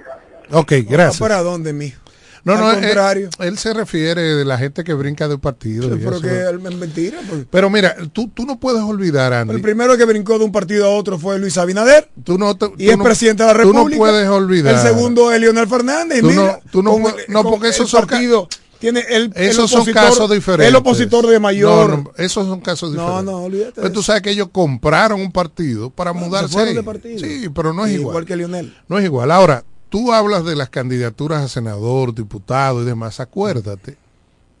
[0.52, 1.18] ok, gracias.
[1.18, 2.01] ¿Para dónde, mijo?
[2.44, 3.30] No, Al no, él, contrario.
[3.38, 5.86] él se refiere de la gente que brinca de un partido.
[5.94, 6.20] y Pero eso.
[6.22, 7.18] que es mentira.
[7.50, 9.54] Pero mira, tú, tú no puedes olvidar, Andy.
[9.54, 12.08] El primero que brincó de un partido a otro fue Luis Abinader.
[12.24, 13.98] Tú no te- y tú es no- presidente de la tú no República.
[13.98, 14.74] puedes olvidar.
[14.74, 16.20] El segundo es Leonel Fernández.
[16.20, 18.48] Tú no- tú no con no, porque esos son ca- partido
[18.80, 20.66] tiene el, el Esos son casos diferentes.
[20.68, 21.90] El opositor de mayor.
[21.90, 23.24] No, no, esos son casos No, diferentes.
[23.32, 26.82] no, olvídate de Pero tú sabes que ellos compraron un partido para Se mudarse de
[26.82, 27.20] partido.
[27.20, 28.10] Sí, pero no es igual.
[28.14, 28.76] Igual que Leonel.
[28.88, 29.30] No es igual.
[29.30, 29.62] Ahora,
[29.92, 33.20] tú hablas de las candidaturas a senador, diputado y demás.
[33.20, 33.98] Acuérdate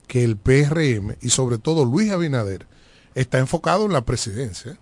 [0.06, 2.66] que el PRM y sobre todo Luis Abinader
[3.14, 4.76] está enfocado en la presidencia.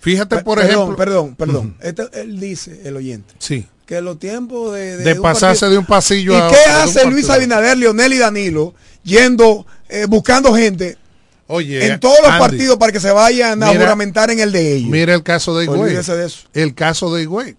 [0.00, 0.94] Fíjate, por ejemplo.
[0.94, 1.76] Perdón, perdón.
[1.80, 3.66] Este- él dice, el oyente, Sí.
[3.86, 4.98] que los tiempos de...
[4.98, 7.28] De pasarse partido- de un pasillo ¿Y a qué hace Luis?
[7.30, 10.98] Abinader, Leonel y Danilo yendo, eh, buscando gente
[11.46, 14.52] Oye, en todos los Andy, partidos para que se vayan a mira- juramentar en el
[14.52, 14.90] de ellos?
[14.90, 15.80] Mira el caso de Higüey.
[15.80, 16.46] Olvídese de eso.
[16.52, 17.56] El caso de Higüey.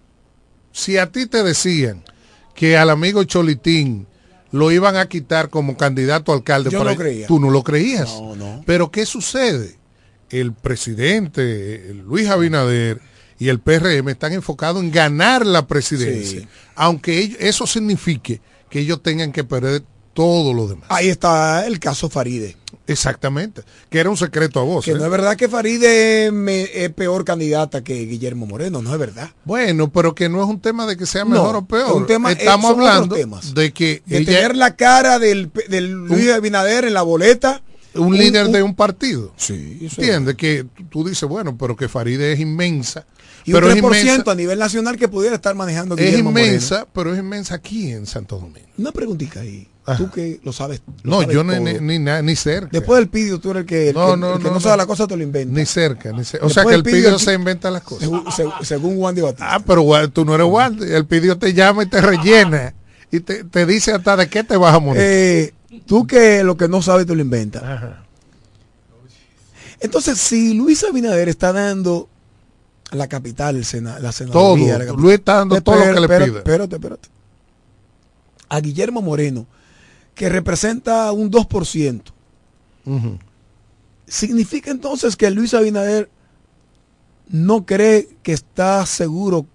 [0.72, 2.04] Si a ti te decían
[2.60, 4.06] que al amigo Cholitín
[4.52, 7.26] lo iban a quitar como candidato a alcalde, Yo para- no creía.
[7.26, 8.10] tú no lo creías.
[8.20, 8.62] No, no.
[8.66, 9.78] Pero ¿qué sucede?
[10.28, 13.00] El presidente Luis Abinader
[13.38, 16.48] y el PRM están enfocados en ganar la presidencia, Sí.
[16.74, 19.82] aunque eso signifique que ellos tengan que perder
[20.20, 20.84] todo lo demás.
[20.90, 22.54] Ahí está el caso Faride.
[22.86, 24.84] Exactamente, que era un secreto a voz.
[24.84, 24.94] Que ¿eh?
[24.94, 29.30] no es verdad que Faride me- es peor candidata que Guillermo Moreno, no es verdad.
[29.44, 31.86] Bueno, pero que no es un tema de que sea No, mejor o peor.
[31.88, 33.54] es un tema- Estamos hablando temas.
[33.54, 37.62] de que De ella tener la cara del, del Luis Abinader en la boleta.
[37.94, 39.32] un, líder de un partido.
[39.36, 40.34] Sí, eso ¿Entiendes?
[40.36, 43.06] Que tú- dices, bueno, pero que Faride es inmensa.
[43.46, 46.30] Y pero un es 3% inmensa, a nivel nacional que pudiera estar manejando es Guillermo
[46.30, 48.68] inmensa, pero es inmensa aquí en Santo Domingo.
[48.76, 49.66] Una preguntita ahí.
[49.86, 49.96] Ajá.
[49.96, 50.82] Tú que lo sabes.
[51.02, 51.80] lo No, sabes yo ni, todo.
[51.80, 52.68] ni, ni, ni cerca.
[52.70, 54.60] Después del pidio tú eres el que, el No, que- no, el que no, no,
[54.60, 54.76] sabe no.
[54.78, 55.58] la cosa te lo inventa.
[55.58, 56.44] Ni cerca, ni cerca.
[56.46, 58.02] O Después sea que el pidio pidio se inventa las cosas.
[58.02, 59.54] Según, seg- según Juan de Batista.
[59.54, 60.78] Ah, pero tú no eres Juan.
[60.82, 62.74] El pidio te llama y te rellena.
[63.10, 65.02] Y te, te dice hasta de qué te vas a morir.
[65.04, 65.54] Eh,
[65.86, 67.62] tú que lo que no sabes te lo inventas.
[67.62, 68.04] Ajá.
[69.80, 72.08] Entonces, si Luis Abinader está dando
[72.92, 74.12] la capital, el sena- la Todo.
[74.12, 76.38] senaduría, la capital- Luis está dando todo lo que le pide.
[76.38, 77.08] Espérate, espérate.
[78.48, 79.46] A Guillermo Moreno,
[80.20, 82.02] que representa un 2%,
[82.84, 83.18] Ujú.
[84.06, 86.10] significa entonces que Luis Abinader
[87.30, 89.46] no cree que está seguro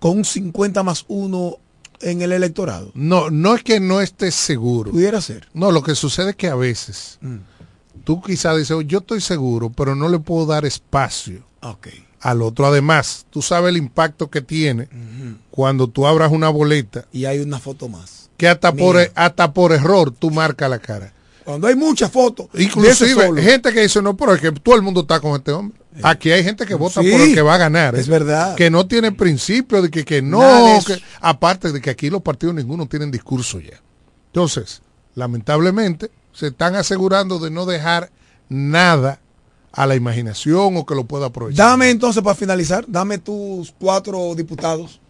[0.00, 1.56] con un 50 más 1
[2.02, 2.90] en el electorado.
[2.92, 4.90] No, no es que no estés seguro.
[4.90, 5.48] Pudiera ser.
[5.54, 7.36] No, lo que sucede es que a veces Mm.
[8.04, 11.42] tú quizás dices, "Oh, yo estoy seguro, pero no le puedo dar espacio
[12.20, 12.66] al otro.
[12.66, 14.90] Además, tú sabes el impacto que tiene
[15.50, 18.25] cuando tú abras una boleta Y hay una foto más.
[18.36, 19.10] Que hasta por, Mía.
[19.14, 21.12] hasta por error tú marcas la cara.
[21.44, 22.48] Cuando hay muchas fotos.
[22.54, 25.78] Inclusive, gente que dice, no, pero es que todo el mundo está con este hombre.
[26.02, 27.94] Aquí hay gente que vota Sí, por el que va a ganar.
[27.94, 28.00] ¿eh?
[28.00, 28.56] es verdad.
[28.56, 30.40] Que no tiene principio de que, que no.
[30.86, 33.80] que- aparte de que aquí los partidos ninguno tienen discurso ya.
[34.26, 34.82] Entonces,
[35.14, 38.10] lamentablemente, se están asegurando de no dejar
[38.48, 39.20] nada
[39.72, 41.66] a la imaginación o que lo pueda aprovechar.
[41.70, 45.00] Dame entonces para finalizar, dame tus cuatro diputados.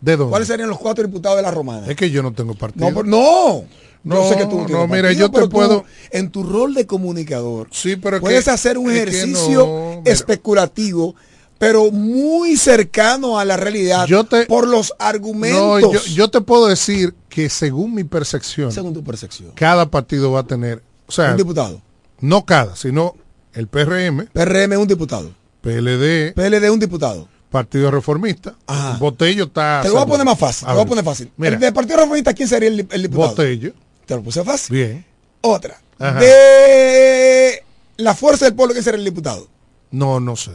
[0.00, 0.30] ¿De dónde?
[0.30, 1.86] ¿Cuáles serían los cuatro diputados de la romana?
[1.88, 2.90] Es que yo no tengo partido.
[2.90, 3.64] No, no.
[4.04, 6.44] No, yo sé que tú no, tienes no, mira, yo te tú, puedo- en tu
[6.44, 11.16] rol de comunicador, Sí, pero es puedes que- hacer un ejercicio no, especulativo,
[11.58, 15.92] pero muy cercano a la realidad Yo te- por los No, argumentos.
[16.06, 19.50] yo, yo te puedo decir que según mi percepción, según tu percepción.
[19.56, 21.82] cada partido va a tener, o sea, un diputado.
[22.20, 23.16] no cada, sino
[23.52, 25.32] el PRM, PRM un diputado.
[25.60, 27.28] PLD, PLD un diputado.
[27.50, 28.98] Partido Reformista, Ajá.
[28.98, 29.80] Botello está...
[29.82, 30.66] Te lo voy a poner más fácil.
[30.66, 31.32] Te lo voy a poner fácil.
[31.36, 33.28] Mira, el del Partido Reformista, ¿quién sería el, el diputado?
[33.30, 33.72] Botello,
[34.06, 34.76] Te lo puse fácil.
[34.76, 35.04] bien.
[35.40, 35.80] Otra.
[35.98, 36.20] Ajá.
[36.20, 37.64] De
[37.96, 39.48] la Fuerza del Pueblo, ¿quién sería el diputado?
[39.90, 40.50] No, no sé.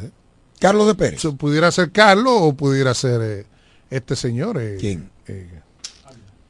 [0.60, 1.22] Carlos de Pérez.
[1.38, 3.46] Pudiera ser Carlos o pudiera ser eh,
[3.90, 4.58] este señor.
[4.62, 5.10] eh, ¿Quién?
[5.28, 5.50] eh,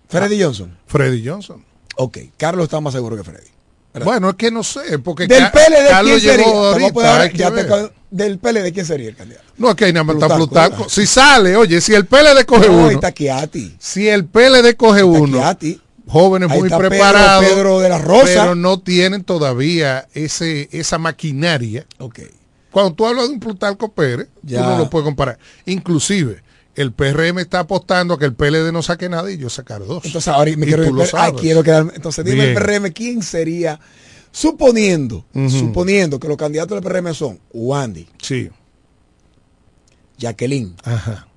[0.10, 0.78] Freddy Johnson.
[0.86, 1.64] Freddy Johnson.
[1.96, 3.48] Ok, Carlos está más seguro que Freddy.
[3.94, 4.06] ¿Verdad?
[4.06, 6.46] Bueno, es que no sé, porque Del PLD, Carlos ¿quién sería?
[6.48, 9.46] ahorita, ya te del PLD, ¿quién sería el candidato?
[9.58, 10.88] No, es que ahí nada más está Plutarco.
[10.90, 13.14] Si sale, oye, si el PLD coge No, uno, está
[13.80, 15.82] si el PLD coge uno, Chiati.
[16.08, 18.26] jóvenes Ahí muy está Pedro- preparados, Pedro de la Rosa.
[18.26, 21.86] pero no tienen todavía ese esa maquinaria.
[22.00, 22.20] Ok.
[22.72, 24.60] Cuando tú hablas de un Plutarco Pérez, Ya.
[24.64, 25.38] tú no lo puedes comparar.
[25.66, 26.44] Inclusive,
[26.76, 30.04] el PRM está apostando a que el PLD no saque nada y yo sacar dos.
[30.06, 31.42] Entonces ahora me quiero, ay, sabes.
[31.42, 31.92] quiero quedarme.
[31.96, 32.64] Entonces dime el Bien.
[32.82, 33.80] PRM, ¿quién sería?
[34.32, 38.50] Suponiendo, suponiendo que los candidatos del PRM son Wandy, Sí.
[40.18, 41.28] Jacqueline, Ajá.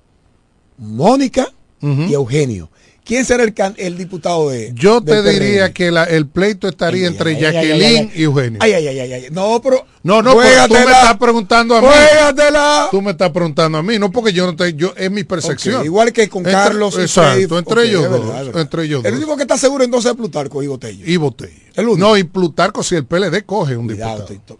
[0.77, 1.47] Mónica
[1.81, 2.69] y Eugenio.
[3.07, 7.03] ¿Quién será el, can- el diputado de Yo te diría que la- el pleito estaría
[7.03, 8.59] Ay, entre ay, Jacqueline ay, y Eugenio.
[8.61, 9.27] Ay, ay, ay, ay, ay.
[9.31, 9.85] No, pero.
[10.03, 11.87] No, no, pero tú me estás preguntando a mí.
[11.87, 12.87] Juégatela.
[12.91, 15.85] Tú me estás preguntando a mí, no porque yo no te, yo es mi percepción.
[15.85, 19.19] Igual que con Entre- Carlos exacto, entre ellos es dos, es entre ellos El dos.
[19.19, 21.05] único que está seguro entonces es Plutarco y Botello.
[21.05, 21.53] Y Botello.
[21.75, 21.97] El único.
[22.07, 24.59] No, y Plutarco si el PLD coge un Cuidado, diputado.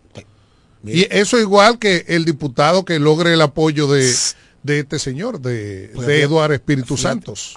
[0.85, 4.09] Y eso igual que el diputado que logre el apoyo de,
[4.63, 6.95] de este señor, de, Pues de Eduardo Espíritu.
[6.95, 7.55] Santos.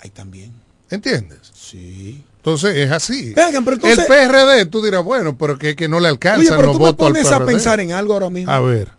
[0.00, 0.52] Ahí también.
[0.90, 1.38] ¿Entiendes?
[1.54, 2.24] Sí.
[2.36, 3.34] Entonces es así.
[3.34, 6.56] Vengan, pero entonces- el PRD, tú dirás, bueno, pero que, que no le Oye, alcanza
[6.56, 7.46] pero los tú me votos al pones a PRD.
[7.52, 8.50] pensar en algo ahora mismo.
[8.50, 8.90] A ver.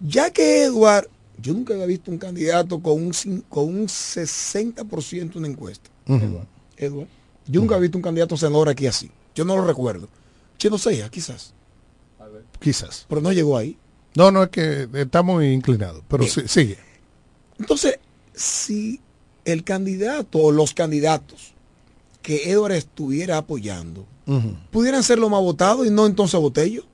[0.00, 1.06] Ya que Eduard,
[1.40, 3.12] yo nunca había visto un candidato con un,
[3.48, 5.88] con un 60% en encuesta.
[6.08, 6.40] Ujú.
[6.76, 7.06] Eduard.
[7.46, 9.10] Yo nunca había visto un candidato senador aquí así.
[9.34, 10.08] Yo no lo recuerdo.
[10.58, 11.52] Yo no sé, quizás.
[12.60, 13.06] Quizás.
[13.08, 13.76] Pero no llegó ahí.
[14.14, 16.32] No, no es que estamos inclinados, pero Bien.
[16.34, 16.78] sí- sigue.
[17.58, 17.98] Entonces,
[18.34, 19.00] si
[19.44, 21.52] el candidato o los candidatos
[22.22, 24.06] que Edward estuviera apoyando
[24.70, 26.84] pudieran ser los más votados y no entonces Botello.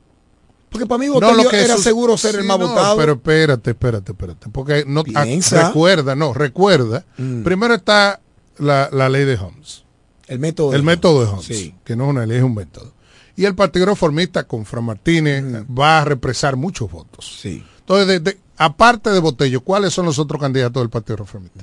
[0.70, 2.96] Porque para mí No, Botello lo que era eso- seguro ser el más no, votado.
[2.96, 4.48] Pero espérate, espérate, espérate.
[4.50, 7.04] Porque no ah, recuerda, no, recuerda.
[7.16, 7.42] Mm.
[7.42, 8.20] Primero está
[8.58, 9.84] la, la ley de Holmes.
[10.26, 10.72] el método.
[10.74, 11.46] El de- método de Holmes.
[11.46, 11.74] Sí.
[11.84, 12.92] Que no es una ley, es un método.
[13.36, 17.38] Y el Partido Reformista con Fran Martínez va a represar muchos votos.
[17.40, 17.62] Sí.
[17.80, 21.62] Entonces, de- de- aparte de Botello, ¿cuáles son los otros candidatos del Partido Reformista?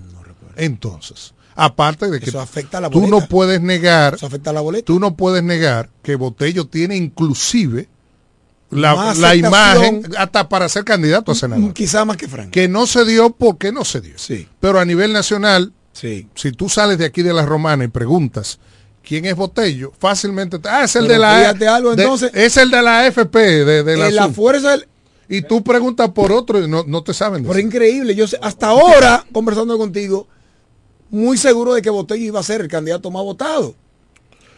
[0.57, 4.53] Entonces, aparte de que Eso afecta a la tú no puedes negar, Eso afecta a
[4.53, 4.85] la boleta.
[4.85, 7.87] tú no puedes negar que Botello tiene inclusive
[8.71, 11.73] la, la imagen hasta para ser candidato a senador.
[11.73, 12.49] Quizá más que Frank.
[12.49, 14.13] Que no se dio porque no se dio.
[14.17, 14.47] Sí.
[14.59, 16.27] Pero a nivel nacional, Sí.
[16.35, 18.59] si tú sales de aquí de la Romana y preguntas
[19.01, 22.69] quién es Botello, fácilmente te, ah, es el Pero de la algo, de- es el
[22.71, 24.87] de la AFP de, de la, la fuerza del,
[25.29, 27.67] y tú preguntas por otro y no, no te saben Pero decir.
[27.67, 30.27] increíble, yo sé, hasta ahora, conversando contigo,
[31.09, 33.75] muy seguro de que Botello iba a ser el candidato más votado.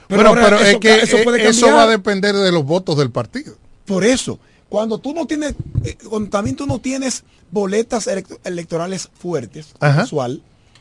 [0.07, 1.75] Pero, ahora pero eso es que eso eh, puede eso, cambiar.
[1.79, 3.55] va a depender de los votos del partido.
[3.85, 5.53] Por eso, cuando tú no tienes,
[5.83, 9.67] eh, cuando también tú no tienes boletas elect- electorales fuertes,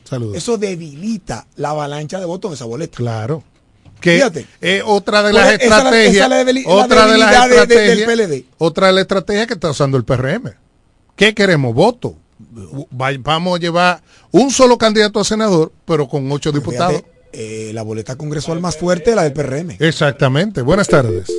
[0.05, 0.37] Saludos.
[0.37, 2.97] eso debilita la avalancha de votos en esa boleta.
[2.97, 3.43] Claro.
[4.01, 4.47] Que Fíjate.
[4.61, 6.29] es otra de las la- estrategias.
[6.29, 8.09] la la otra de las estrategias.
[8.09, 8.45] PLD.
[8.59, 10.53] Otra de las estrategias que está usando el PRM.
[11.17, 11.75] ¿Qué queremos?
[11.75, 12.15] Voto.
[12.39, 17.03] Va- Vamos a llevar un solo candidato a senador, pero con ocho diputados.
[17.33, 19.77] Eh, la boleta congresual más fuerte la del PRM.
[19.81, 20.63] Exactamente.
[20.63, 21.33] Buenas tardes.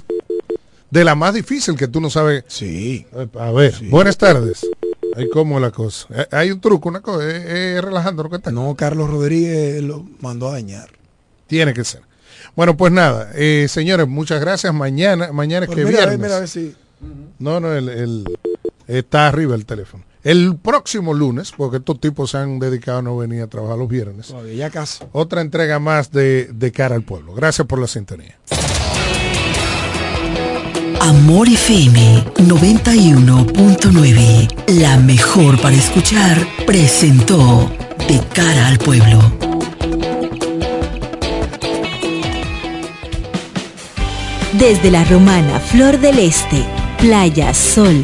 [0.89, 2.43] de la más difícil que tú no sabes.
[2.47, 3.05] Sí.
[3.37, 4.65] A ver, buenas tardes.
[5.15, 6.07] Ahí cómo es la cosa.
[6.13, 8.51] Eh, Hay un truco, una cosa, es, es relajando lo que está.
[8.51, 10.89] No, Carlos Rodríguez lo mandó a dañar.
[11.47, 12.01] Tiene que ser.
[12.55, 14.73] Bueno, pues nada, eh, señores, muchas gracias.
[14.73, 16.27] Mañana, mañana es Pero que mira, a ver, viernes.
[16.27, 16.75] mira, a ver si.
[17.39, 18.37] No, no, el, el-
[18.87, 20.03] está arriba el teléfono.
[20.27, 23.87] El próximo lunes, porque estos tipos se han dedicado a no venir a trabajar los
[23.87, 24.33] viernes.
[24.57, 25.05] ya casi.
[25.13, 27.33] Otra entrega más de, de cara al pueblo.
[27.33, 28.37] Gracias por la sintonía.
[30.99, 37.71] Amor FM 91.9, la mejor para escuchar, presentó
[38.09, 39.21] De cara al pueblo.
[44.59, 46.65] Desde la romana Flor del Este,
[46.99, 48.03] playa, sol,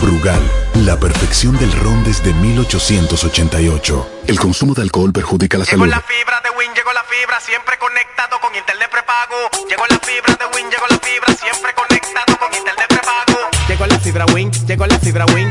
[0.00, 0.40] Brugal,
[0.84, 4.08] la perfección del ron desde 1888.
[4.26, 5.90] El consumo de alcohol perjudica la Llegó salud.
[5.90, 9.36] la fibra de Win, llegó la fibra, siempre conectado con internet prepago.
[9.68, 13.38] Llegó la fibra de Win, llegó la fibra, siempre conectado con internet prepago.
[13.68, 15.50] Llegó la fibra Win, llegó la fibra Win.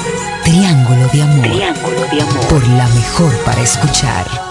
[0.51, 1.47] Triángulo de Amor.
[1.47, 2.47] Triángulo de Amor.
[2.49, 4.50] Por la mejor para escuchar.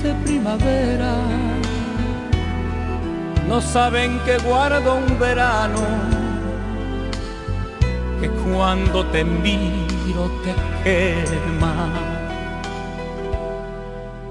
[0.00, 1.14] dulce primavera.
[3.48, 5.80] No saben que guardo un verano,
[8.20, 10.54] que cuando te miro te
[10.84, 11.88] quema.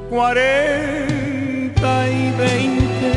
[0.09, 3.11] Cuarenta y veinte,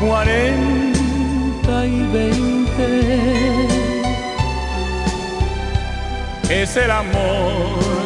[0.00, 2.46] cuarenta y veinte.
[6.48, 8.05] Es el amor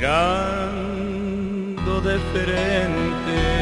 [0.00, 0.72] Mira
[2.00, 3.59] de frente.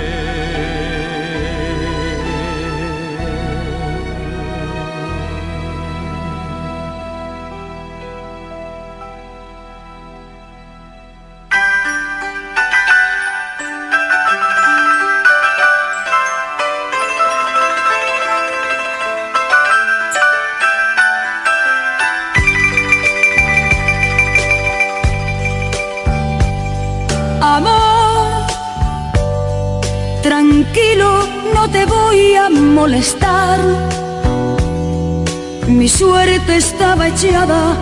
[35.69, 37.77] Mi suerte estaba echada,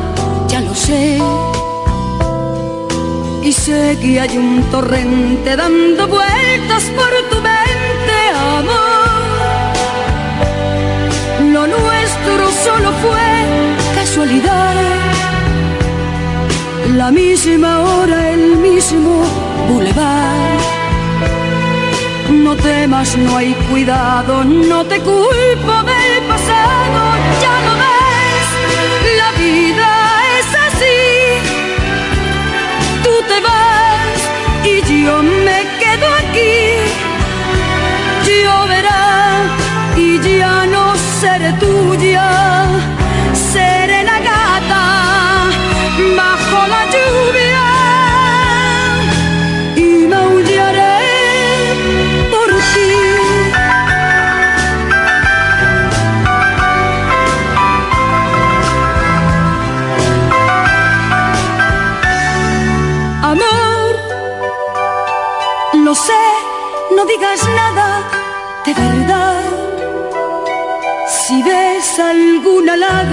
[0.49, 1.19] ya lo sé.
[3.45, 8.17] Y sé que un torrente dando vueltas por tu mente,
[8.59, 9.77] amor.
[11.53, 13.29] Lo nuestro solo fue
[13.95, 14.75] casualidad.
[16.97, 19.23] La misma hora, el mismo
[19.69, 20.56] bulevar
[23.19, 27.01] no hay cuidado, no te culpo del pasado,
[27.43, 28.49] ya no ves,
[29.17, 29.89] la vida
[30.39, 31.01] es así.
[33.03, 34.19] Tú te vas
[34.65, 36.57] y yo me quedo aquí.
[38.45, 39.07] Lloverá
[39.97, 42.66] y ya no seré tuya,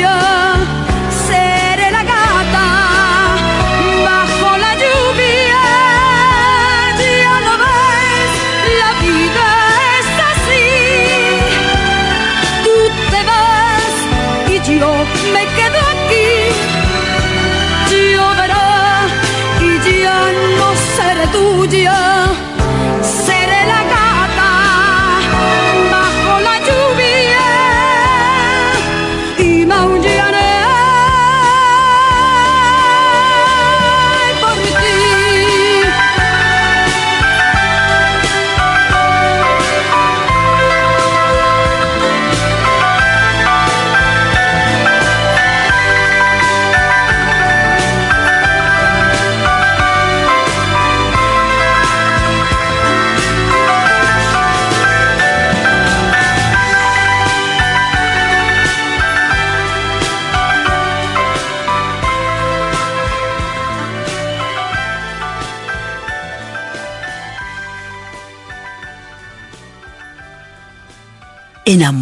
[0.00, 0.65] ya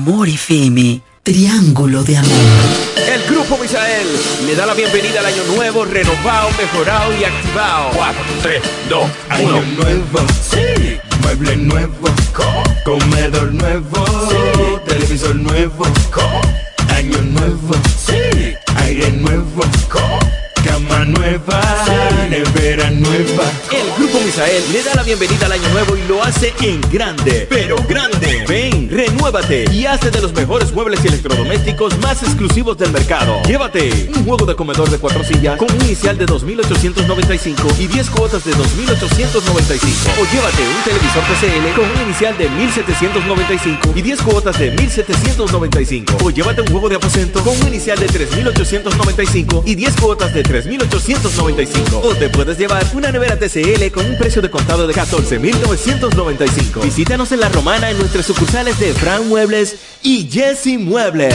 [0.06, 2.30] Amor FM, Triángulo de Amor.
[3.10, 4.06] El Grupo Misael
[4.44, 7.88] le da la bienvenida al año nuevo, renovado, mejorado y activado.
[7.94, 10.98] 4, 3, 2, Año nuevo, sí.
[11.22, 12.08] Mueble nuevo,
[12.84, 14.04] comedor nuevo,
[14.86, 15.86] televisor nuevo,
[16.94, 18.52] año nuevo, sí.
[18.76, 19.62] Aire nuevo,
[20.66, 21.62] cama nueva,
[22.38, 23.44] nevera nueva.
[23.70, 27.46] El Grupo Misael le da la bienvenida al año nuevo y lo hace en grande,
[27.48, 28.44] pero grande.
[28.48, 33.40] Ven, renuévate y hace de los mejores muebles y electrodomésticos más exclusivos del mercado.
[33.44, 38.10] Llévate un juego de comedor de cuatro sillas con un inicial de 2.895 y 10
[38.10, 39.84] cuotas de 2.895.
[40.20, 46.16] O llévate un televisor TCL con un inicial de 1.795 y 10 cuotas de 1.795.
[46.24, 50.42] O llévate un juego de aposento con un inicial de 3.895 y 10 cuotas de
[50.42, 52.23] 3.895.
[52.24, 56.82] Te puedes llevar una nevera TCL con un precio de contado de 14.995.
[56.82, 61.34] Visítanos en La Romana en nuestras sucursales de Fran Muebles y Jesse Muebles.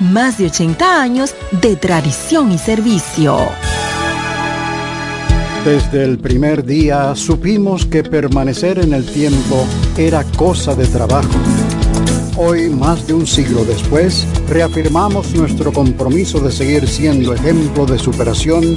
[0.00, 3.38] más de 80 años de tradición y servicio.
[5.64, 9.66] Desde el primer día supimos que permanecer en el tiempo
[9.96, 11.28] era cosa de trabajo.
[12.36, 18.76] Hoy, más de un siglo después, reafirmamos nuestro compromiso de seguir siendo ejemplo de superación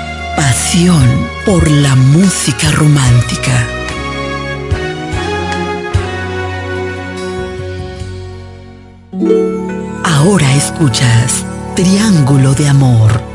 [0.35, 3.67] Pasión por la música romántica.
[10.03, 11.45] Ahora escuchas
[11.75, 13.30] Triángulo de Amor.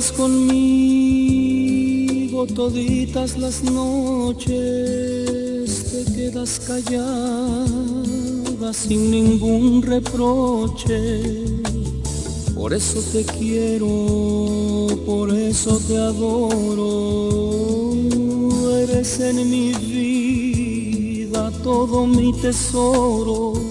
[0.00, 1.60] Conmigo
[2.46, 4.48] toditas las noches,
[5.92, 7.60] te quedas callada
[8.72, 11.44] sin ningún reproche.
[12.54, 17.50] Por eso te quiero, por eso te adoro.
[18.78, 23.69] Eres en mi vida todo mi tesoro.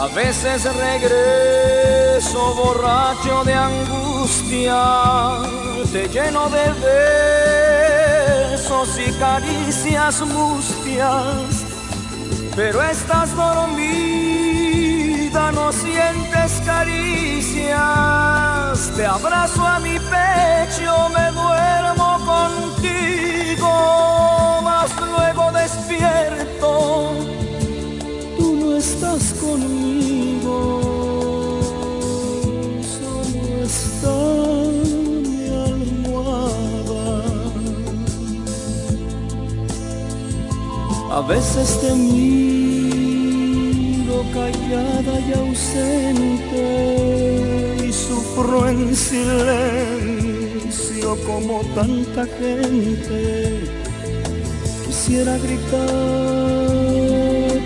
[0.00, 4.80] A veces regreso borracho de angustia,
[5.90, 6.72] te lleno de
[8.52, 11.64] besos y caricias mustias,
[12.54, 13.80] pero estás dormida,
[15.50, 17.72] no sientes caricias,
[18.96, 23.72] te abrazo a mi pecho, me duermo contigo,
[24.62, 27.10] mas luego despierto,
[28.88, 30.62] estás conmigo,
[32.94, 34.16] solo está
[35.28, 35.40] mi
[35.70, 37.06] almohada.
[41.10, 41.90] A veces te
[44.32, 46.64] callada y ausente
[47.86, 49.98] y sufro en silencio
[51.26, 53.60] como tanta gente.
[54.86, 55.38] Quisiera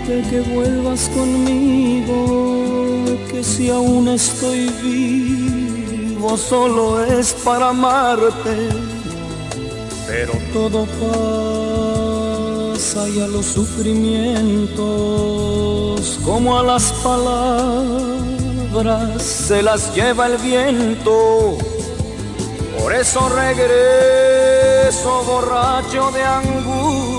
[0.03, 8.69] gritarte que vuelvas conmigo, que si aún estoy vivo solo es para amarte,
[10.07, 10.87] pero todo
[12.75, 18.01] pasa y a los sufrimientos como a las palabras
[19.21, 21.57] se las lleva el viento.
[22.79, 27.12] Por eso regreso borracho de angustia,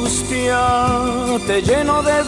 [1.46, 2.22] te lleno de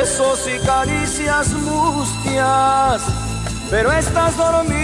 [0.00, 3.02] besos y caricias mustias,
[3.70, 4.78] pero estás dormida,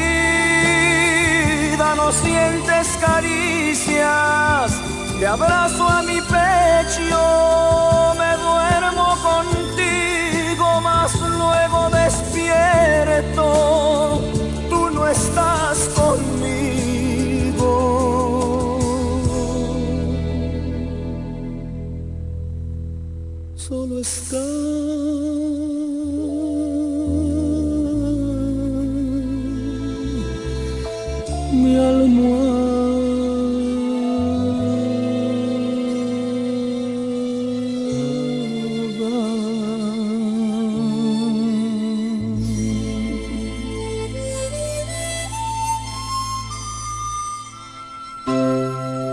[1.97, 4.73] no sientes caricias,
[5.19, 13.45] te abrazo a mi pecho, me duermo contigo, mas luego despierto,
[14.69, 16.94] tú no estás conmigo.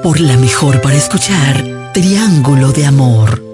[0.02, 3.51] Por la mejor para escuchar, Triángulo de Amor.